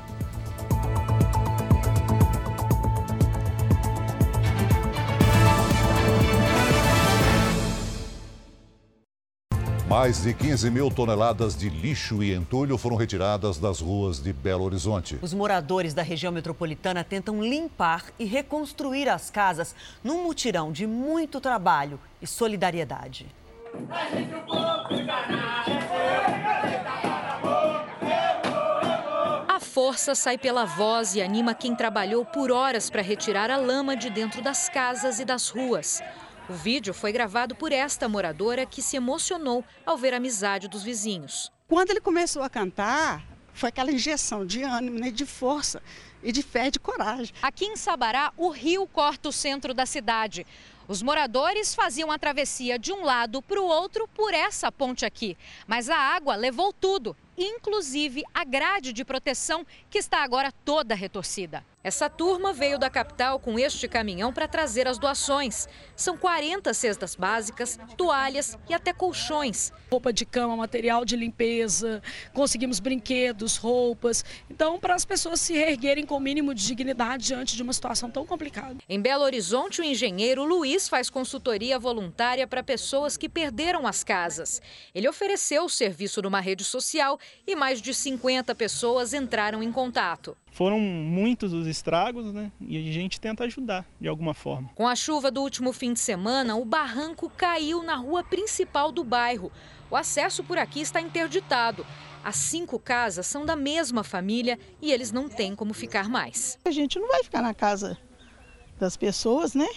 Mais 9.94 10.24
de 10.24 10.34
15 10.34 10.72
mil 10.72 10.90
toneladas 10.90 11.56
de 11.56 11.70
lixo 11.70 12.20
e 12.20 12.34
entulho 12.34 12.76
foram 12.76 12.96
retiradas 12.96 13.58
das 13.58 13.78
ruas 13.78 14.20
de 14.20 14.32
Belo 14.32 14.64
Horizonte. 14.64 15.20
Os 15.22 15.32
moradores 15.32 15.94
da 15.94 16.02
região 16.02 16.32
metropolitana 16.32 17.04
tentam 17.04 17.40
limpar 17.40 18.06
e 18.18 18.24
reconstruir 18.24 19.08
as 19.08 19.30
casas 19.30 19.72
num 20.02 20.24
mutirão 20.24 20.72
de 20.72 20.84
muito 20.84 21.40
trabalho 21.40 22.00
e 22.20 22.26
solidariedade. 22.26 23.28
A 29.46 29.60
força 29.60 30.16
sai 30.16 30.36
pela 30.36 30.64
voz 30.64 31.14
e 31.14 31.22
anima 31.22 31.54
quem 31.54 31.72
trabalhou 31.76 32.24
por 32.24 32.50
horas 32.50 32.90
para 32.90 33.00
retirar 33.00 33.48
a 33.48 33.56
lama 33.56 33.96
de 33.96 34.10
dentro 34.10 34.42
das 34.42 34.68
casas 34.68 35.20
e 35.20 35.24
das 35.24 35.50
ruas. 35.50 36.02
O 36.46 36.52
vídeo 36.52 36.92
foi 36.92 37.10
gravado 37.10 37.54
por 37.54 37.72
esta 37.72 38.06
moradora 38.06 38.66
que 38.66 38.82
se 38.82 38.96
emocionou 38.96 39.64
ao 39.86 39.96
ver 39.96 40.12
a 40.12 40.18
amizade 40.18 40.68
dos 40.68 40.82
vizinhos. 40.82 41.50
Quando 41.66 41.90
ele 41.90 42.02
começou 42.02 42.42
a 42.42 42.50
cantar, 42.50 43.24
foi 43.54 43.70
aquela 43.70 43.90
injeção 43.90 44.44
de 44.44 44.62
ânimo, 44.62 44.98
né, 44.98 45.10
de 45.10 45.24
força 45.24 45.82
e 46.22 46.30
de 46.30 46.42
fé 46.42 46.66
e 46.66 46.72
de 46.72 46.78
coragem. 46.78 47.34
Aqui 47.40 47.64
em 47.64 47.76
Sabará, 47.76 48.30
o 48.36 48.50
rio 48.50 48.86
corta 48.86 49.30
o 49.30 49.32
centro 49.32 49.72
da 49.72 49.86
cidade. 49.86 50.46
Os 50.86 51.00
moradores 51.00 51.74
faziam 51.74 52.12
a 52.12 52.18
travessia 52.18 52.78
de 52.78 52.92
um 52.92 53.04
lado 53.04 53.40
para 53.40 53.58
o 53.58 53.66
outro 53.66 54.06
por 54.08 54.34
essa 54.34 54.70
ponte 54.70 55.06
aqui. 55.06 55.38
Mas 55.66 55.88
a 55.88 55.96
água 55.96 56.36
levou 56.36 56.74
tudo, 56.74 57.16
inclusive 57.38 58.22
a 58.34 58.44
grade 58.44 58.92
de 58.92 59.02
proteção 59.02 59.66
que 59.88 59.96
está 59.96 60.22
agora 60.22 60.52
toda 60.52 60.94
retorcida. 60.94 61.64
Essa 61.84 62.08
turma 62.08 62.50
veio 62.50 62.78
da 62.78 62.88
capital 62.88 63.38
com 63.38 63.58
este 63.58 63.86
caminhão 63.86 64.32
para 64.32 64.48
trazer 64.48 64.88
as 64.88 64.96
doações. 64.96 65.68
São 65.94 66.16
40 66.16 66.72
cestas 66.72 67.14
básicas, 67.14 67.78
toalhas 67.94 68.56
e 68.66 68.72
até 68.72 68.90
colchões. 68.94 69.70
Roupa 69.90 70.10
de 70.10 70.24
cama, 70.24 70.56
material 70.56 71.04
de 71.04 71.14
limpeza, 71.14 72.02
conseguimos 72.32 72.80
brinquedos, 72.80 73.58
roupas. 73.58 74.24
Então, 74.50 74.80
para 74.80 74.94
as 74.94 75.04
pessoas 75.04 75.42
se 75.42 75.52
reerguerem 75.52 76.06
com 76.06 76.16
o 76.16 76.20
mínimo 76.20 76.54
de 76.54 76.66
dignidade 76.66 77.26
diante 77.26 77.54
de 77.54 77.62
uma 77.62 77.74
situação 77.74 78.10
tão 78.10 78.24
complicada. 78.24 78.78
Em 78.88 78.98
Belo 78.98 79.22
Horizonte, 79.22 79.82
o 79.82 79.84
engenheiro 79.84 80.42
Luiz 80.42 80.88
faz 80.88 81.10
consultoria 81.10 81.78
voluntária 81.78 82.46
para 82.46 82.62
pessoas 82.62 83.18
que 83.18 83.28
perderam 83.28 83.86
as 83.86 84.02
casas. 84.02 84.62
Ele 84.94 85.06
ofereceu 85.06 85.66
o 85.66 85.68
serviço 85.68 86.22
numa 86.22 86.40
rede 86.40 86.64
social 86.64 87.18
e 87.46 87.54
mais 87.54 87.82
de 87.82 87.92
50 87.92 88.54
pessoas 88.54 89.12
entraram 89.12 89.62
em 89.62 89.70
contato. 89.70 90.34
Foram 90.54 90.78
muitos 90.78 91.52
os 91.52 91.66
estragos, 91.76 92.32
né? 92.32 92.50
E 92.60 92.76
a 92.76 92.92
gente 92.92 93.20
tenta 93.20 93.44
ajudar 93.44 93.84
de 94.00 94.08
alguma 94.08 94.34
forma. 94.34 94.70
Com 94.74 94.86
a 94.86 94.94
chuva 94.94 95.30
do 95.30 95.42
último 95.42 95.72
fim 95.72 95.92
de 95.92 96.00
semana, 96.00 96.56
o 96.56 96.64
barranco 96.64 97.28
caiu 97.30 97.82
na 97.82 97.96
rua 97.96 98.22
principal 98.22 98.92
do 98.92 99.02
bairro. 99.02 99.50
O 99.90 99.96
acesso 99.96 100.42
por 100.42 100.58
aqui 100.58 100.80
está 100.80 101.00
interditado. 101.00 101.86
As 102.24 102.36
cinco 102.36 102.78
casas 102.78 103.26
são 103.26 103.44
da 103.44 103.54
mesma 103.54 104.02
família 104.02 104.58
e 104.80 104.92
eles 104.92 105.12
não 105.12 105.28
têm 105.28 105.54
como 105.54 105.74
ficar 105.74 106.08
mais. 106.08 106.58
A 106.64 106.70
gente 106.70 106.98
não 106.98 107.08
vai 107.08 107.22
ficar 107.22 107.42
na 107.42 107.52
casa 107.52 107.98
das 108.78 108.96
pessoas, 108.96 109.54
né? 109.54 109.68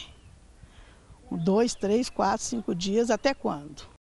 Dois, 1.29 1.75
três, 1.75 2.09
quatro, 2.09 2.45
cinco 2.45 2.73
dias, 2.73 3.09
até 3.09 3.33
quando? 3.33 3.96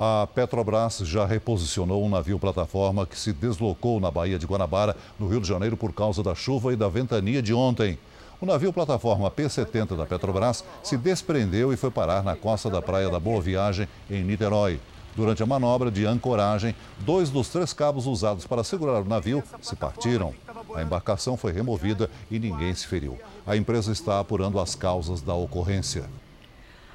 A 0.00 0.28
Petrobras 0.32 0.98
já 0.98 1.26
reposicionou 1.26 2.04
um 2.04 2.08
navio 2.08 2.38
plataforma 2.38 3.04
que 3.04 3.18
se 3.18 3.32
deslocou 3.32 3.98
na 3.98 4.12
Baía 4.12 4.38
de 4.38 4.46
Guanabara, 4.46 4.96
no 5.18 5.26
Rio 5.26 5.40
de 5.40 5.48
Janeiro, 5.48 5.76
por 5.76 5.92
causa 5.92 6.22
da 6.22 6.36
chuva 6.36 6.72
e 6.72 6.76
da 6.76 6.88
ventania 6.88 7.42
de 7.42 7.52
ontem. 7.52 7.98
O 8.40 8.46
navio 8.46 8.72
plataforma 8.72 9.28
P-70 9.28 9.96
da 9.96 10.06
Petrobras 10.06 10.64
se 10.84 10.96
desprendeu 10.96 11.72
e 11.72 11.76
foi 11.76 11.90
parar 11.90 12.22
na 12.22 12.36
costa 12.36 12.70
da 12.70 12.80
praia 12.80 13.10
da 13.10 13.18
Boa 13.18 13.40
Viagem, 13.40 13.88
em 14.08 14.22
Niterói. 14.22 14.78
Durante 15.16 15.42
a 15.42 15.46
manobra 15.46 15.90
de 15.90 16.06
ancoragem, 16.06 16.76
dois 17.00 17.28
dos 17.28 17.48
três 17.48 17.72
cabos 17.72 18.06
usados 18.06 18.46
para 18.46 18.62
segurar 18.62 19.00
o 19.00 19.04
navio 19.04 19.42
se 19.60 19.74
partiram. 19.74 20.32
A 20.76 20.80
embarcação 20.80 21.36
foi 21.36 21.50
removida 21.50 22.08
e 22.30 22.38
ninguém 22.38 22.72
se 22.72 22.86
feriu. 22.86 23.18
A 23.44 23.56
empresa 23.56 23.90
está 23.90 24.20
apurando 24.20 24.60
as 24.60 24.76
causas 24.76 25.20
da 25.20 25.34
ocorrência. 25.34 26.04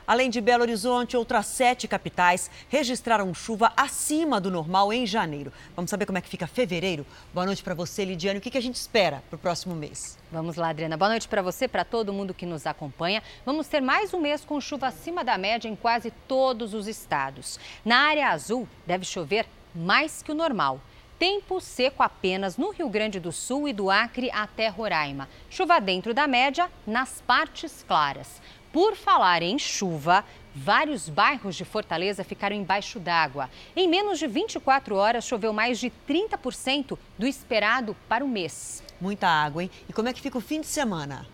Além 0.06 0.30
de 0.30 0.42
Belo 0.42 0.64
Horizonte, 0.64 1.16
outras 1.16 1.46
sete 1.46 1.88
capitais 1.88 2.52
registraram 2.68 3.34
chuva 3.34 3.72
acima 3.78 4.40
do 4.40 4.52
normal 4.52 4.92
em 4.92 5.06
janeiro. 5.06 5.52
Vamos 5.78 5.90
saber 5.90 6.06
como 6.06 6.18
é 6.18 6.22
que 6.22 6.28
fica 6.28 6.46
fevereiro? 6.46 7.06
Boa 7.34 7.46
noite 7.46 7.64
para 7.64 7.74
você, 7.74 8.04
Lidiane. 8.04 8.40
O 8.40 8.42
que 8.42 8.58
a 8.58 8.62
gente 8.62 8.76
espera 8.76 9.24
para 9.30 9.38
o 9.38 9.40
próximo 9.40 9.74
mês? 9.74 10.18
Vamos 10.30 10.58
lá, 10.58 10.70
Adriana. 10.70 10.98
Boa 10.98 11.10
noite 11.10 11.28
para 11.28 11.42
você, 11.42 11.70
para 11.70 11.86
todo 11.86 12.12
mundo 12.12 12.34
que 12.34 12.46
nos 12.46 12.68
acompanha. 12.68 13.24
Vamos 13.46 13.68
ter 13.68 13.80
mais 13.80 14.14
um 14.14 14.20
mês 14.20 14.44
com 14.44 14.60
chuva 14.60 14.88
acima 14.88 15.24
da 15.24 15.38
média 15.38 15.70
em 15.70 15.76
quase 15.76 16.12
todos 16.28 16.74
os 16.74 16.86
estados. 16.86 17.58
Na 17.86 18.10
área 18.10 18.28
azul, 18.30 18.68
deve 18.86 19.06
chover 19.06 19.46
mais 19.74 20.22
que 20.22 20.34
o 20.34 20.36
normal. 20.36 20.82
Tempo 21.18 21.62
seco 21.62 22.04
apenas 22.04 22.58
no 22.58 22.72
Rio 22.72 22.90
Grande 22.90 23.22
do 23.22 23.32
Sul 23.32 23.70
e 23.70 23.74
do 23.74 23.90
Acre 23.90 24.30
até 24.32 24.68
Roraima. 24.68 25.30
Chuva 25.50 25.80
dentro 25.80 26.14
da 26.14 26.28
média 26.28 26.70
nas 26.86 27.22
partes 27.22 27.86
claras. 27.88 28.42
Por 28.74 28.96
falar 28.96 29.44
em 29.44 29.60
chuva, 29.60 30.26
vários 30.56 31.08
bairros 31.08 31.56
de 31.56 31.64
Fortaleza 31.64 32.24
ficaram 32.24 32.56
embaixo 32.56 33.00
d'água. 33.00 33.48
Em 33.76 33.88
menos 33.88 34.18
de 34.18 34.26
24 34.26 34.96
horas, 34.96 35.26
choveu 35.26 35.54
mais 35.54 35.80
de 35.80 35.94
30% 36.10 36.98
do 37.16 37.28
esperado 37.28 37.96
para 38.10 38.26
o 38.26 38.28
mês. 38.28 38.84
Muita 39.00 39.28
água, 39.28 39.62
hein? 39.62 39.70
E 39.88 39.94
como 39.94 40.08
é 40.08 40.14
que 40.14 40.20
fica 40.20 40.40
o 40.40 40.42
fim 40.42 40.60
de 40.60 40.66
semana? 40.66 41.28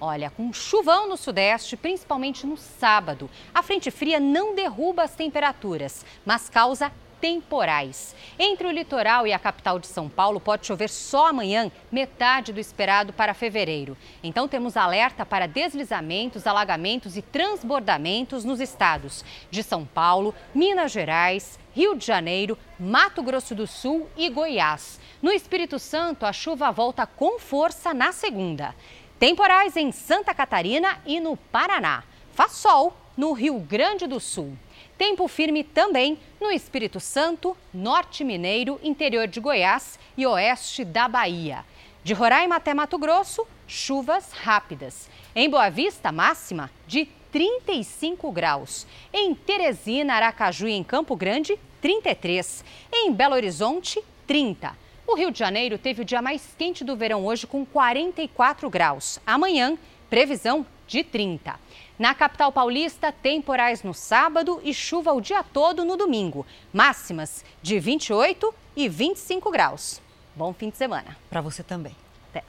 Olha, 0.00 0.28
com 0.28 0.52
chuvão 0.52 1.08
no 1.08 1.16
sudeste, 1.16 1.76
principalmente 1.76 2.44
no 2.44 2.56
sábado. 2.56 3.30
A 3.54 3.62
frente 3.62 3.88
fria 3.88 4.18
não 4.18 4.52
derruba 4.52 5.04
as 5.04 5.14
temperaturas, 5.14 6.04
mas 6.26 6.48
causa 6.48 6.90
temporais. 7.22 8.16
Entre 8.36 8.66
o 8.66 8.70
litoral 8.72 9.28
e 9.28 9.32
a 9.32 9.38
capital 9.38 9.78
de 9.78 9.86
São 9.86 10.08
Paulo, 10.08 10.40
pode 10.40 10.66
chover 10.66 10.90
só 10.90 11.28
amanhã, 11.28 11.70
metade 11.90 12.52
do 12.52 12.58
esperado 12.58 13.12
para 13.12 13.32
fevereiro. 13.32 13.96
Então, 14.24 14.48
temos 14.48 14.76
alerta 14.76 15.24
para 15.24 15.46
deslizamentos, 15.46 16.48
alagamentos 16.48 17.16
e 17.16 17.22
transbordamentos 17.22 18.44
nos 18.44 18.58
estados 18.60 19.24
de 19.52 19.62
São 19.62 19.86
Paulo, 19.86 20.34
Minas 20.52 20.90
Gerais, 20.90 21.60
Rio 21.72 21.94
de 21.94 22.04
Janeiro, 22.04 22.58
Mato 22.76 23.22
Grosso 23.22 23.54
do 23.54 23.68
Sul 23.68 24.08
e 24.16 24.28
Goiás. 24.28 24.98
No 25.22 25.30
Espírito 25.30 25.78
Santo, 25.78 26.26
a 26.26 26.32
chuva 26.32 26.72
volta 26.72 27.06
com 27.06 27.38
força 27.38 27.94
na 27.94 28.10
segunda. 28.10 28.74
Temporais 29.20 29.76
em 29.76 29.92
Santa 29.92 30.34
Catarina 30.34 30.98
e 31.06 31.20
no 31.20 31.36
Paraná. 31.36 32.02
Faz 32.32 32.52
sol 32.52 32.96
no 33.16 33.32
Rio 33.32 33.60
Grande 33.60 34.08
do 34.08 34.18
Sul. 34.18 34.56
Tempo 34.98 35.26
firme 35.26 35.64
também 35.64 36.18
no 36.40 36.50
Espírito 36.50 37.00
Santo, 37.00 37.56
Norte 37.72 38.22
Mineiro, 38.22 38.78
interior 38.82 39.26
de 39.26 39.40
Goiás 39.40 39.98
e 40.16 40.26
oeste 40.26 40.84
da 40.84 41.08
Bahia. 41.08 41.64
De 42.04 42.12
Roraima 42.14 42.56
até 42.56 42.74
Mato 42.74 42.98
Grosso, 42.98 43.46
chuvas 43.66 44.32
rápidas. 44.32 45.08
Em 45.34 45.48
Boa 45.48 45.70
Vista, 45.70 46.12
máxima 46.12 46.70
de 46.86 47.06
35 47.32 48.30
graus. 48.30 48.86
Em 49.12 49.34
Teresina, 49.34 50.14
Aracaju 50.14 50.68
e 50.68 50.72
em 50.72 50.84
Campo 50.84 51.16
Grande, 51.16 51.58
33. 51.80 52.64
Em 52.92 53.12
Belo 53.12 53.34
Horizonte, 53.34 54.02
30. 54.26 54.76
O 55.06 55.16
Rio 55.16 55.30
de 55.30 55.38
Janeiro 55.38 55.78
teve 55.78 56.02
o 56.02 56.04
dia 56.04 56.22
mais 56.22 56.54
quente 56.56 56.84
do 56.84 56.96
verão 56.96 57.24
hoje, 57.24 57.46
com 57.46 57.64
44 57.64 58.68
graus. 58.70 59.18
Amanhã, 59.26 59.76
previsão 60.08 60.64
de 60.86 61.02
30. 61.02 61.58
Na 61.98 62.14
capital 62.14 62.50
paulista, 62.50 63.12
temporais 63.12 63.82
no 63.82 63.92
sábado 63.92 64.60
e 64.64 64.72
chuva 64.72 65.12
o 65.12 65.20
dia 65.20 65.42
todo 65.42 65.84
no 65.84 65.96
domingo. 65.96 66.46
Máximas 66.72 67.44
de 67.62 67.78
28 67.78 68.54
e 68.74 68.88
25 68.88 69.50
graus. 69.50 70.00
Bom 70.34 70.52
fim 70.52 70.70
de 70.70 70.76
semana. 70.76 71.16
Para 71.28 71.40
você 71.40 71.62
também. 71.62 71.94
Até. 72.30 72.42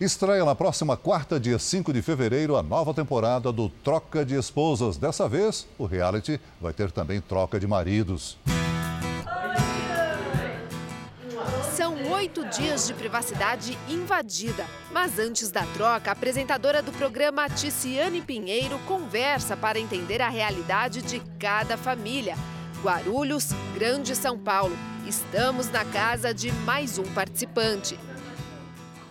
Estreia 0.00 0.44
na 0.44 0.54
próxima 0.54 0.96
quarta, 0.96 1.40
dia 1.40 1.58
5 1.58 1.92
de 1.92 2.00
fevereiro, 2.00 2.56
a 2.56 2.62
nova 2.62 2.94
temporada 2.94 3.52
do 3.52 3.68
Troca 3.68 4.24
de 4.24 4.36
Esposas. 4.36 4.96
Dessa 4.96 5.28
vez, 5.28 5.66
o 5.76 5.84
reality 5.84 6.40
vai 6.60 6.72
ter 6.72 6.90
também 6.92 7.20
troca 7.20 7.58
de 7.58 7.66
maridos. 7.66 8.38
Oito 12.20 12.44
dias 12.44 12.86
de 12.86 12.92
privacidade 12.92 13.78
invadida. 13.88 14.66
Mas 14.92 15.18
antes 15.18 15.50
da 15.50 15.64
troca, 15.72 16.10
a 16.10 16.12
apresentadora 16.12 16.82
do 16.82 16.92
programa, 16.92 17.48
Ticiane 17.48 18.20
Pinheiro, 18.20 18.78
conversa 18.80 19.56
para 19.56 19.80
entender 19.80 20.20
a 20.20 20.28
realidade 20.28 21.00
de 21.00 21.18
cada 21.38 21.78
família. 21.78 22.36
Guarulhos, 22.82 23.48
Grande 23.74 24.14
São 24.14 24.38
Paulo. 24.38 24.76
Estamos 25.06 25.70
na 25.70 25.82
casa 25.82 26.34
de 26.34 26.52
mais 26.52 26.98
um 26.98 27.04
participante. 27.04 27.98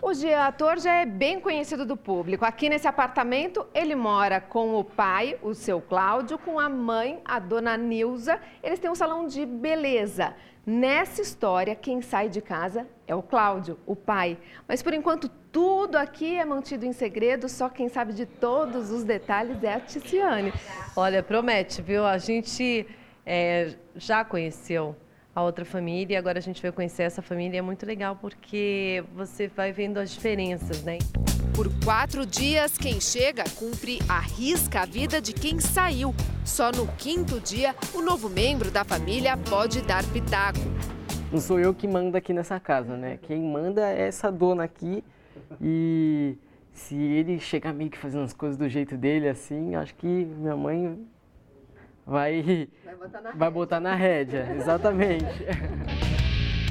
O 0.02 0.12
ator 0.42 0.80
já 0.80 0.94
é 0.94 1.06
bem 1.06 1.42
conhecido 1.42 1.86
do 1.86 1.98
público. 1.98 2.46
Aqui 2.46 2.70
nesse 2.70 2.88
apartamento, 2.88 3.68
ele 3.74 3.96
mora 3.96 4.40
com 4.40 4.76
o 4.76 4.84
pai, 4.84 5.38
o 5.42 5.54
seu 5.54 5.82
Cláudio, 5.82 6.38
com 6.38 6.58
a 6.58 6.70
mãe, 6.70 7.20
a 7.26 7.38
dona 7.38 7.76
Nilza. 7.76 8.40
Eles 8.64 8.80
têm 8.80 8.90
um 8.90 8.96
salão 8.96 9.28
de 9.28 9.46
beleza. 9.46 10.34
Nessa 10.66 11.22
história, 11.22 11.76
quem 11.76 12.02
sai 12.02 12.30
de 12.30 12.42
casa 12.42 12.88
é 13.06 13.14
o 13.14 13.22
Cláudio, 13.22 13.78
o 13.86 13.94
pai. 13.94 14.38
Mas 14.68 14.82
por 14.82 14.94
enquanto, 14.94 15.28
tudo 15.52 15.98
aqui 15.98 16.38
é 16.38 16.46
mantido 16.46 16.86
em 16.86 16.94
segredo, 16.94 17.50
só 17.50 17.68
quem 17.68 17.90
sabe 17.90 18.14
de 18.14 18.26
todos 18.26 18.92
os 18.92 19.04
detalhes 19.04 19.62
é 19.64 19.74
a 19.74 19.80
Ticiane. 19.82 20.54
Olha, 20.96 21.22
promete, 21.22 21.82
viu? 21.82 22.06
A 22.06 22.18
gente 22.18 22.88
é, 23.26 23.76
já 23.96 24.24
conheceu 24.24 24.96
a 25.36 25.42
outra 25.42 25.64
família 25.64 26.16
e 26.16 26.18
agora 26.18 26.40
a 26.40 26.42
gente 26.42 26.62
vai 26.62 26.72
conhecer 26.72 27.04
essa 27.04 27.22
família. 27.22 27.60
É 27.60 27.62
muito 27.62 27.86
legal 27.86 28.16
porque 28.16 29.04
você 29.16 29.48
vai 29.48 29.72
vendo 29.72 29.98
as 29.98 30.12
diferenças, 30.12 30.84
né? 30.84 30.98
Por 31.56 31.70
quatro 31.84 32.26
dias, 32.26 32.78
quem 32.78 33.00
chega 33.02 33.44
cumpre 33.56 34.00
arrisca 34.08 34.82
a 34.82 34.86
vida 34.86 35.22
de 35.22 35.34
quem 35.34 35.60
saiu. 35.60 36.14
Só 36.46 36.72
no 36.72 36.88
quinto 36.98 37.40
dia, 37.40 37.76
o 37.94 38.02
novo 38.02 38.30
membro 38.30 38.72
da 38.72 38.84
família 38.84 39.38
pode 39.38 39.82
dar 39.82 40.04
pitaco. 40.06 40.60
Não 41.32 41.40
sou 41.40 41.60
eu 41.60 41.74
que 41.74 41.88
mando 41.88 42.18
aqui 42.18 42.34
nessa 42.34 42.60
casa, 42.60 42.98
né? 42.98 43.20
Quem 43.22 43.42
manda 43.42 43.88
é 43.88 44.08
essa 44.08 44.32
dona 44.32 44.64
aqui 44.64 45.04
e 45.62 46.38
se 46.72 46.96
ele 46.96 47.40
chegar 47.40 47.74
meio 47.74 47.90
que 47.90 47.98
fazendo 47.98 48.24
as 48.24 48.34
coisas 48.34 48.58
do 48.58 48.68
jeito 48.68 48.98
dele 48.98 49.28
assim, 49.28 49.76
acho 49.76 49.94
que 49.96 50.08
minha 50.08 50.56
mãe 50.56 50.98
vai 52.10 52.68
vai 52.84 52.96
botar 52.96 53.22
na, 53.22 53.32
vai 53.32 53.52
botar 53.52 53.80
na 53.80 53.96
rédea, 53.96 54.56
exatamente. 54.58 55.26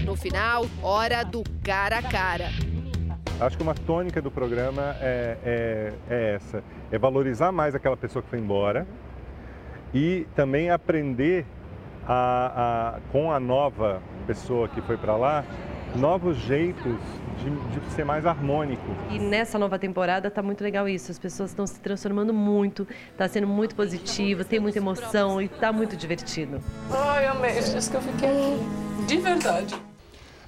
No 0.05 0.17
final, 0.17 0.65
hora 0.83 1.23
do 1.23 1.43
cara 1.63 1.99
a 1.99 2.03
cara. 2.03 2.47
Acho 3.39 3.59
que 3.59 3.63
uma 3.63 3.75
tônica 3.75 4.23
do 4.23 4.31
programa 4.31 4.97
é, 5.03 5.37
é, 5.45 5.93
é 6.09 6.35
essa: 6.37 6.65
é 6.91 6.99
valorizar 6.99 7.53
mais 7.53 7.75
aquela 7.75 7.95
pessoa 7.95 8.23
que 8.23 8.31
foi 8.31 8.39
embora 8.39 8.87
e 9.93 10.27
também 10.35 10.71
aprender 10.71 11.45
a, 12.07 12.95
a, 12.97 13.01
com 13.13 13.31
a 13.31 13.39
nova 13.39 14.01
pessoa 14.27 14.67
que 14.67 14.81
foi 14.81 14.97
para 14.97 15.15
lá 15.15 15.45
novos 15.97 16.37
jeitos 16.39 16.97
de, 17.43 17.81
de, 17.81 17.95
ser 17.95 18.05
mais 18.05 18.27
harmônico. 18.27 18.85
E 19.11 19.19
nessa 19.19 19.59
nova 19.59 19.79
temporada 19.79 20.31
tá 20.31 20.43
muito 20.43 20.63
legal 20.63 20.89
isso. 20.89 21.11
As 21.11 21.19
pessoas 21.19 21.51
estão 21.51 21.67
se 21.67 21.79
transformando 21.81 22.33
muito, 22.33 22.87
tá 23.17 23.29
sendo 23.29 23.47
muito 23.47 23.75
positivo, 23.75 24.45
tem 24.45 24.61
muita 24.61 24.79
emoção 24.79 25.41
e 25.41 25.49
tá 25.49 25.73
muito 25.73 25.97
divertido. 25.97 26.61
Ai, 26.91 27.27
amei. 27.27 27.59
Isso 27.59 27.91
que 27.91 27.97
eu 27.97 28.03
fiquei 28.03 28.29
aqui. 28.29 29.07
De 29.07 29.17
verdade. 29.19 29.75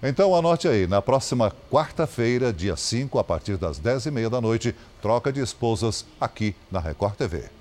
Então 0.03 0.35
anote 0.35 0.66
aí, 0.66 0.87
na 0.87 1.03
próxima 1.03 1.53
quarta-feira, 1.70 2.53
dia 2.53 2.74
5, 2.74 3.18
a 3.18 3.24
partir 3.24 3.59
das 3.59 3.79
10h30 3.79 4.31
da 4.31 4.40
noite, 4.40 4.74
troca 5.03 5.31
de 5.31 5.40
esposas 5.40 6.07
aqui 6.18 6.57
na 6.70 6.81
Record 6.81 7.16
TV. 7.16 7.60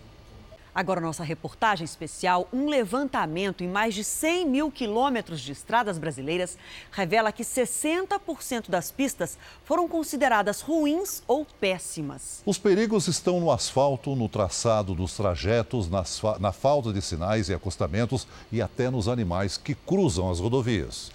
Agora, 0.79 1.01
nossa 1.01 1.25
reportagem 1.25 1.83
especial: 1.83 2.47
um 2.53 2.69
levantamento 2.69 3.65
em 3.65 3.67
mais 3.67 3.93
de 3.93 4.01
100 4.01 4.45
mil 4.47 4.71
quilômetros 4.71 5.41
de 5.41 5.51
estradas 5.51 5.97
brasileiras 5.97 6.57
revela 6.89 7.33
que 7.33 7.43
60% 7.43 8.69
das 8.69 8.89
pistas 8.89 9.37
foram 9.65 9.89
consideradas 9.89 10.61
ruins 10.61 11.21
ou 11.27 11.45
péssimas. 11.59 12.41
Os 12.45 12.57
perigos 12.57 13.09
estão 13.09 13.41
no 13.41 13.51
asfalto, 13.51 14.15
no 14.15 14.29
traçado 14.29 14.95
dos 14.95 15.17
trajetos, 15.17 15.89
na 15.89 16.53
falta 16.53 16.93
de 16.93 17.01
sinais 17.01 17.49
e 17.49 17.53
acostamentos 17.53 18.25
e 18.49 18.61
até 18.61 18.89
nos 18.89 19.09
animais 19.09 19.57
que 19.57 19.75
cruzam 19.75 20.31
as 20.31 20.39
rodovias. 20.39 21.11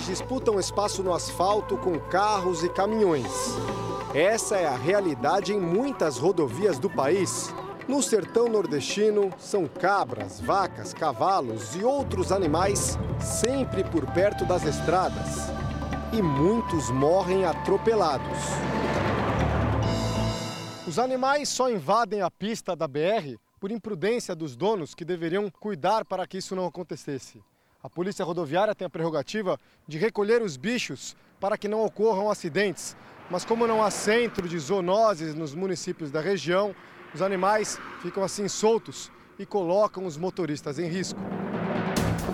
Disputam 0.00 0.58
espaço 0.58 1.02
no 1.02 1.12
asfalto 1.12 1.76
com 1.76 1.98
carros 1.98 2.64
e 2.64 2.68
caminhões. 2.68 3.26
Essa 4.14 4.56
é 4.56 4.66
a 4.66 4.76
realidade 4.76 5.52
em 5.52 5.60
muitas 5.60 6.16
rodovias 6.16 6.78
do 6.78 6.88
país. 6.88 7.54
No 7.86 8.02
sertão 8.02 8.48
nordestino, 8.48 9.30
são 9.38 9.66
cabras, 9.66 10.40
vacas, 10.40 10.94
cavalos 10.94 11.76
e 11.76 11.84
outros 11.84 12.32
animais 12.32 12.98
sempre 13.20 13.84
por 13.84 14.06
perto 14.12 14.44
das 14.44 14.64
estradas. 14.64 15.48
E 16.12 16.22
muitos 16.22 16.90
morrem 16.90 17.44
atropelados. 17.44 18.38
Os 20.86 20.98
animais 20.98 21.48
só 21.48 21.70
invadem 21.70 22.22
a 22.22 22.30
pista 22.30 22.74
da 22.74 22.88
BR 22.88 23.36
por 23.60 23.70
imprudência 23.70 24.34
dos 24.34 24.56
donos 24.56 24.94
que 24.94 25.04
deveriam 25.04 25.50
cuidar 25.50 26.04
para 26.04 26.26
que 26.26 26.38
isso 26.38 26.56
não 26.56 26.66
acontecesse. 26.66 27.42
A 27.84 27.90
Polícia 27.90 28.24
Rodoviária 28.24 28.76
tem 28.76 28.86
a 28.86 28.90
prerrogativa 28.90 29.58
de 29.88 29.98
recolher 29.98 30.40
os 30.40 30.56
bichos 30.56 31.16
para 31.40 31.58
que 31.58 31.66
não 31.66 31.84
ocorram 31.84 32.30
acidentes. 32.30 32.96
Mas 33.28 33.44
como 33.44 33.66
não 33.66 33.82
há 33.82 33.90
centro 33.90 34.48
de 34.48 34.56
zoonoses 34.56 35.34
nos 35.34 35.52
municípios 35.52 36.08
da 36.08 36.20
região, 36.20 36.76
os 37.12 37.20
animais 37.20 37.80
ficam 38.00 38.22
assim 38.22 38.46
soltos 38.46 39.10
e 39.36 39.44
colocam 39.44 40.06
os 40.06 40.16
motoristas 40.16 40.78
em 40.78 40.86
risco. 40.86 41.18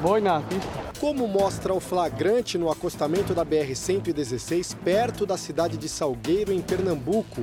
Boi 0.02 0.20
na 0.20 0.42
pista. 0.42 0.68
Como 1.00 1.26
mostra 1.26 1.72
o 1.72 1.80
flagrante 1.80 2.58
no 2.58 2.70
acostamento 2.70 3.32
da 3.32 3.44
BR-116, 3.44 4.76
perto 4.84 5.24
da 5.24 5.38
cidade 5.38 5.78
de 5.78 5.88
Salgueiro, 5.88 6.52
em 6.52 6.60
Pernambuco, 6.60 7.42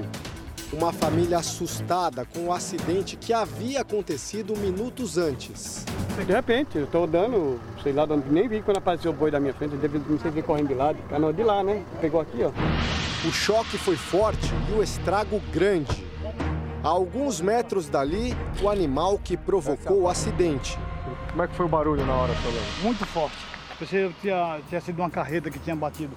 uma 0.73 0.91
família 0.91 1.38
assustada 1.38 2.25
com 2.25 2.47
o 2.47 2.54
acidente 2.54 3.15
que 3.15 3.34
havia 3.34 3.82
acontecido 3.82 4.56
minutos 4.58 5.17
antes. 5.17 5.86
De 6.25 6.32
repente, 6.32 6.78
eu 6.78 6.86
estou 6.86 7.06
dando, 7.06 7.60
sei 7.84 7.93
lá, 7.93 8.06
nem 8.30 8.47
vi 8.47 8.62
quando 8.62 8.78
apareceu 8.78 9.12
o 9.12 9.13
boi 9.13 9.30
da 9.30 9.39
minha 9.39 9.54
frente, 9.54 9.75
deve, 9.75 9.99
não 9.99 10.19
sei 10.19 10.32
quem 10.32 10.41
correndo 10.41 10.69
de 10.69 10.73
lado, 10.73 10.97
canal 11.10 11.32
de 11.32 11.43
lá, 11.43 11.63
né? 11.63 11.84
Pegou 12.01 12.21
aqui, 12.21 12.43
ó. 12.43 12.51
O 13.28 13.32
choque 13.32 13.78
foi 13.78 13.95
forte 13.95 14.51
e 14.69 14.78
o 14.78 14.84
estrago 14.84 15.41
grande. 15.51 16.06
A 16.84 16.89
alguns 16.89 17.41
metros 17.41 17.89
dali, 17.89 18.36
o 18.62 18.69
animal 18.69 19.17
que 19.17 19.36
provocou 19.36 20.04
o 20.04 20.08
acidente. 20.08 20.78
Como 21.32 21.43
é 21.43 21.47
que 21.47 21.56
foi 21.56 21.65
o 21.65 21.69
barulho 21.69 22.06
na 22.06 22.13
hora, 22.13 22.34
Solano? 22.36 22.65
Muito 22.84 23.06
forte. 23.06 23.36
Pensei 23.80 24.08
que 24.10 24.21
tinha, 24.21 24.60
tinha 24.69 24.80
sido 24.80 24.99
uma 24.99 25.10
carreta 25.10 25.49
que 25.49 25.60
tinha 25.60 25.75
batido. 25.75 26.15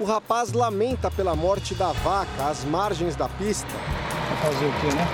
O 0.00 0.04
rapaz 0.04 0.52
lamenta 0.52 1.10
pela 1.10 1.34
morte 1.34 1.74
da 1.74 1.90
vaca 1.90 2.48
às 2.48 2.64
margens 2.64 3.16
da 3.16 3.28
pista. 3.28 3.66
Vai 3.66 4.52
fazer 4.52 4.66
o 4.66 4.72
quê, 4.80 4.94
né? 4.94 5.08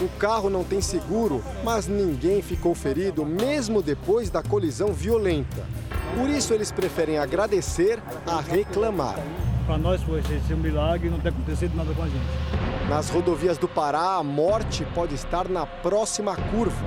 O 0.00 0.08
carro 0.20 0.48
não 0.48 0.62
tem 0.62 0.80
seguro, 0.80 1.42
mas 1.64 1.88
ninguém 1.88 2.40
ficou 2.42 2.76
ferido, 2.76 3.26
mesmo 3.26 3.82
depois 3.82 4.30
da 4.30 4.40
colisão 4.40 4.92
violenta. 4.92 5.64
Por 6.16 6.30
isso, 6.30 6.54
eles 6.54 6.70
preferem 6.70 7.18
agradecer 7.18 8.00
a 8.24 8.40
reclamar. 8.40 9.16
Para 9.66 9.78
nós 9.78 10.00
foi 10.00 10.20
esse 10.20 10.54
um 10.54 10.58
milagre 10.58 11.10
não 11.10 11.18
ter 11.18 11.30
acontecido 11.30 11.74
nada 11.74 11.92
com 11.92 12.02
a 12.02 12.08
gente. 12.08 12.24
Nas 12.88 13.10
rodovias 13.10 13.58
do 13.58 13.66
Pará, 13.66 14.14
a 14.14 14.22
morte 14.22 14.86
pode 14.94 15.16
estar 15.16 15.48
na 15.48 15.66
próxima 15.66 16.36
curva. 16.36 16.86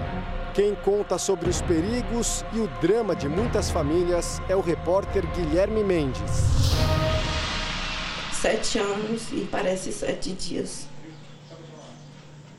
Quem 0.60 0.76
conta 0.76 1.18
sobre 1.18 1.50
os 1.50 1.62
perigos 1.62 2.44
e 2.52 2.60
o 2.60 2.68
drama 2.82 3.16
de 3.16 3.30
muitas 3.30 3.72
famílias 3.72 4.42
é 4.50 4.54
o 4.58 4.60
repórter 4.60 5.26
Guilherme 5.32 5.86
Mendes. 5.86 6.22
Sete 8.34 8.78
anos 8.78 9.32
e 9.32 9.48
parece 9.50 9.94
sete 9.94 10.34
dias. 10.34 10.86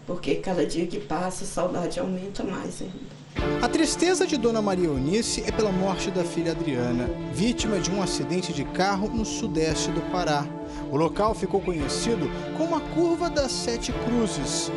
Porque 0.06 0.36
cada 0.36 0.64
dia 0.64 0.86
que 0.86 0.98
passa, 0.98 1.44
a 1.44 1.46
saudade 1.46 2.00
aumenta 2.00 2.42
mais 2.42 2.80
ainda. 2.80 3.20
A 3.62 3.68
tristeza 3.68 4.26
de 4.26 4.38
Dona 4.38 4.62
Maria 4.62 4.86
Eunice 4.86 5.44
é 5.46 5.52
pela 5.52 5.70
morte 5.70 6.10
da 6.10 6.24
filha 6.24 6.52
Adriana, 6.52 7.06
vítima 7.34 7.78
de 7.78 7.90
um 7.90 8.02
acidente 8.02 8.50
de 8.50 8.64
carro 8.64 9.08
no 9.08 9.26
sudeste 9.26 9.90
do 9.90 10.00
Pará. 10.10 10.46
O 10.90 10.96
local 10.96 11.34
ficou 11.34 11.60
conhecido 11.60 12.30
como 12.56 12.74
a 12.74 12.80
Curva 12.80 13.28
das 13.28 13.52
Sete 13.52 13.92
Cruzes. 13.92 14.72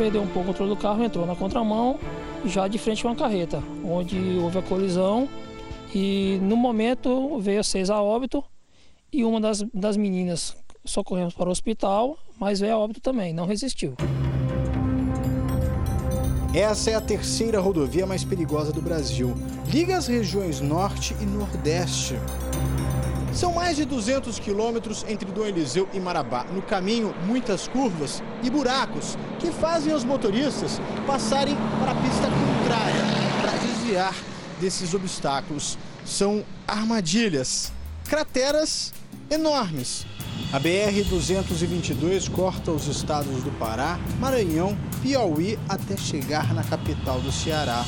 Perdeu 0.00 0.22
um 0.22 0.26
pouco 0.28 0.48
o 0.48 0.52
controle 0.52 0.70
do 0.70 0.80
carro, 0.80 1.04
entrou 1.04 1.26
na 1.26 1.36
contramão, 1.36 2.00
já 2.46 2.66
de 2.66 2.78
frente 2.78 3.02
com 3.02 3.08
uma 3.08 3.14
carreta, 3.14 3.62
onde 3.84 4.16
houve 4.42 4.58
a 4.58 4.62
colisão 4.62 5.28
e 5.94 6.38
no 6.40 6.56
momento 6.56 7.38
veio 7.38 7.60
a 7.60 7.62
seis 7.62 7.90
a 7.90 8.00
óbito 8.00 8.42
e 9.12 9.22
uma 9.22 9.38
das, 9.38 9.62
das 9.74 9.98
meninas 9.98 10.56
socorremos 10.86 11.34
para 11.34 11.50
o 11.50 11.52
hospital, 11.52 12.16
mas 12.38 12.60
veio 12.60 12.72
a 12.72 12.78
óbito 12.78 12.98
também, 13.02 13.34
não 13.34 13.44
resistiu. 13.44 13.94
Essa 16.54 16.92
é 16.92 16.94
a 16.94 17.00
terceira 17.02 17.60
rodovia 17.60 18.06
mais 18.06 18.24
perigosa 18.24 18.72
do 18.72 18.80
Brasil. 18.80 19.34
Liga 19.68 19.98
as 19.98 20.06
regiões 20.06 20.62
Norte 20.62 21.14
e 21.20 21.26
Nordeste. 21.26 22.14
São 23.32 23.52
mais 23.52 23.76
de 23.76 23.84
200 23.84 24.38
quilômetros 24.38 25.04
entre 25.08 25.30
Dom 25.30 25.46
Eliseu 25.46 25.88
e 25.92 26.00
Marabá. 26.00 26.44
No 26.44 26.60
caminho, 26.62 27.14
muitas 27.26 27.68
curvas 27.68 28.22
e 28.42 28.50
buracos 28.50 29.16
que 29.38 29.52
fazem 29.52 29.94
os 29.94 30.04
motoristas 30.04 30.80
passarem 31.06 31.56
para 31.78 31.92
a 31.92 31.94
pista 31.94 32.22
contrária 32.22 33.02
para 33.40 33.52
desviar 33.58 34.14
desses 34.60 34.94
obstáculos. 34.94 35.78
São 36.04 36.44
armadilhas, 36.66 37.72
crateras 38.08 38.92
enormes 39.30 40.04
a 40.52 40.58
BR-222 40.58 42.30
corta 42.30 42.70
os 42.70 42.86
estados 42.88 43.42
do 43.42 43.50
Pará, 43.58 43.98
Maranhão, 44.18 44.76
Piauí 45.02 45.58
até 45.68 45.96
chegar 45.96 46.52
na 46.52 46.64
capital 46.64 47.20
do 47.20 47.30
Ceará. 47.30 47.84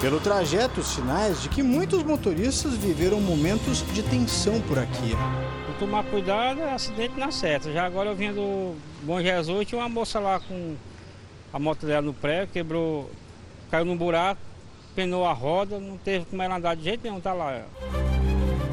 Pelo 0.00 0.18
trajeto, 0.20 0.82
sinais 0.82 1.42
de 1.42 1.48
que 1.48 1.62
muitos 1.62 2.02
motoristas 2.02 2.74
viveram 2.74 3.20
momentos 3.20 3.84
de 3.92 4.02
tensão 4.02 4.60
por 4.62 4.78
aqui. 4.78 5.14
Tomar 5.78 6.04
cuidado, 6.04 6.62
é 6.62 6.72
acidente 6.72 7.18
na 7.18 7.30
seta. 7.30 7.70
Já 7.70 7.84
agora 7.84 8.08
eu 8.08 8.16
vim 8.16 8.32
do 8.32 8.74
Bom 9.02 9.20
Jesus, 9.20 9.66
tinha 9.66 9.78
uma 9.78 9.88
moça 9.88 10.18
lá 10.18 10.40
com 10.40 10.74
a 11.52 11.58
moto 11.58 11.84
dela 11.84 12.00
no 12.00 12.14
pré, 12.14 12.48
quebrou, 12.50 13.10
caiu 13.70 13.84
num 13.84 13.96
buraco, 13.96 14.40
penou 14.94 15.26
a 15.26 15.34
roda, 15.34 15.78
não 15.78 15.98
teve 15.98 16.24
como 16.24 16.42
ela 16.42 16.56
andar 16.56 16.74
de 16.74 16.84
jeito 16.84 17.02
nenhum, 17.04 17.20
tá 17.20 17.34
lá. 17.34 17.62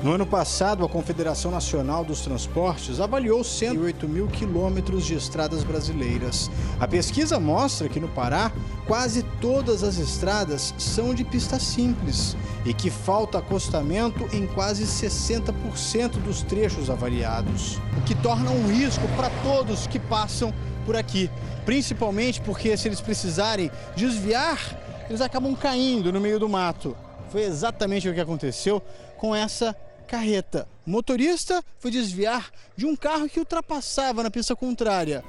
No 0.03 0.11
ano 0.11 0.25
passado, 0.25 0.83
a 0.83 0.89
Confederação 0.89 1.49
Nacional 1.49 2.03
dos 2.03 2.19
Transportes 2.19 2.99
avaliou 2.99 3.41
108 3.41 4.05
mil 4.05 4.27
quilômetros 4.27 5.05
de 5.05 5.13
estradas 5.13 5.63
brasileiras. 5.63 6.51
A 6.77 6.85
pesquisa 6.85 7.39
mostra 7.39 7.87
que 7.87 8.01
no 8.01 8.09
Pará, 8.09 8.51
quase 8.85 9.23
todas 9.39 9.81
as 9.81 9.97
estradas 9.97 10.75
são 10.77 11.13
de 11.13 11.23
pista 11.23 11.57
simples 11.57 12.35
e 12.65 12.73
que 12.73 12.89
falta 12.89 13.37
acostamento 13.37 14.27
em 14.35 14.45
quase 14.45 14.83
60% 14.83 16.21
dos 16.21 16.41
trechos 16.41 16.89
avaliados, 16.89 17.79
o 17.97 18.01
que 18.01 18.13
torna 18.13 18.51
um 18.51 18.67
risco 18.67 19.07
para 19.15 19.29
todos 19.41 19.87
que 19.87 19.99
passam 19.99 20.53
por 20.85 20.97
aqui, 20.97 21.31
principalmente 21.63 22.41
porque 22.41 22.75
se 22.75 22.89
eles 22.89 22.99
precisarem 22.99 23.71
desviar, 23.95 24.59
eles 25.07 25.21
acabam 25.21 25.55
caindo 25.55 26.11
no 26.11 26.19
meio 26.19 26.41
do 26.41 26.49
mato. 26.49 26.93
Foi 27.29 27.43
exatamente 27.43 28.09
o 28.09 28.13
que 28.13 28.19
aconteceu 28.19 28.83
com 29.17 29.33
essa 29.33 29.73
carreta. 30.03 30.67
O 30.85 30.89
motorista 30.89 31.63
foi 31.79 31.89
desviar 31.89 32.51
de 32.75 32.85
um 32.85 32.95
carro 32.95 33.27
que 33.29 33.39
ultrapassava 33.39 34.21
na 34.21 34.29
pista 34.29 34.55
contrária. 34.55 35.23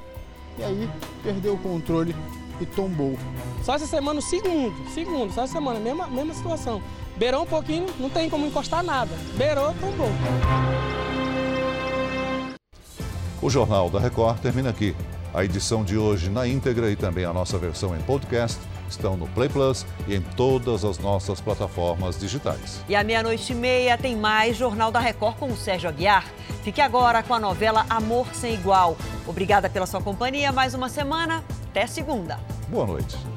E 0.58 0.62
aí 0.62 0.90
perdeu 1.22 1.54
o 1.54 1.58
controle 1.58 2.14
e 2.60 2.66
tombou. 2.66 3.18
Só 3.64 3.74
essa 3.74 3.86
semana, 3.86 4.20
segundo, 4.20 4.74
segundo, 4.90 5.32
só 5.32 5.44
essa 5.44 5.54
semana, 5.54 5.80
mesma, 5.80 6.06
mesma 6.06 6.34
situação. 6.34 6.82
Beirou 7.16 7.42
um 7.42 7.46
pouquinho, 7.46 7.86
não 7.98 8.10
tem 8.10 8.28
como 8.28 8.46
encostar 8.46 8.82
nada. 8.82 9.10
Beirou, 9.36 9.74
tombou. 9.80 10.08
O 13.40 13.50
Jornal 13.50 13.90
da 13.90 14.00
Record 14.00 14.38
termina 14.40 14.70
aqui. 14.70 14.94
A 15.32 15.44
edição 15.44 15.84
de 15.84 15.98
hoje 15.98 16.30
na 16.30 16.46
íntegra 16.46 16.90
e 16.90 16.96
também 16.96 17.24
a 17.24 17.32
nossa 17.32 17.58
versão 17.58 17.96
em 17.96 18.00
podcast 18.02 18.58
estão 18.88 19.16
no 19.16 19.26
Play 19.28 19.48
Plus 19.48 19.86
e 20.06 20.14
em 20.14 20.20
todas 20.20 20.84
as 20.84 20.98
nossas 20.98 21.40
plataformas 21.40 22.18
digitais. 22.18 22.80
E 22.88 22.94
à 22.94 23.02
meia-noite 23.02 23.52
e 23.52 23.56
meia 23.56 23.98
tem 23.98 24.16
mais 24.16 24.56
Jornal 24.56 24.90
da 24.90 25.00
Record 25.00 25.36
com 25.36 25.48
o 25.48 25.56
Sérgio 25.56 25.88
Aguiar. 25.88 26.24
Fique 26.62 26.80
agora 26.80 27.22
com 27.22 27.34
a 27.34 27.40
novela 27.40 27.84
Amor 27.88 28.34
Sem 28.34 28.54
Igual. 28.54 28.96
Obrigada 29.26 29.68
pela 29.68 29.86
sua 29.86 30.00
companhia 30.00 30.52
mais 30.52 30.74
uma 30.74 30.88
semana. 30.88 31.44
Até 31.70 31.86
segunda. 31.86 32.38
Boa 32.68 32.86
noite. 32.86 33.33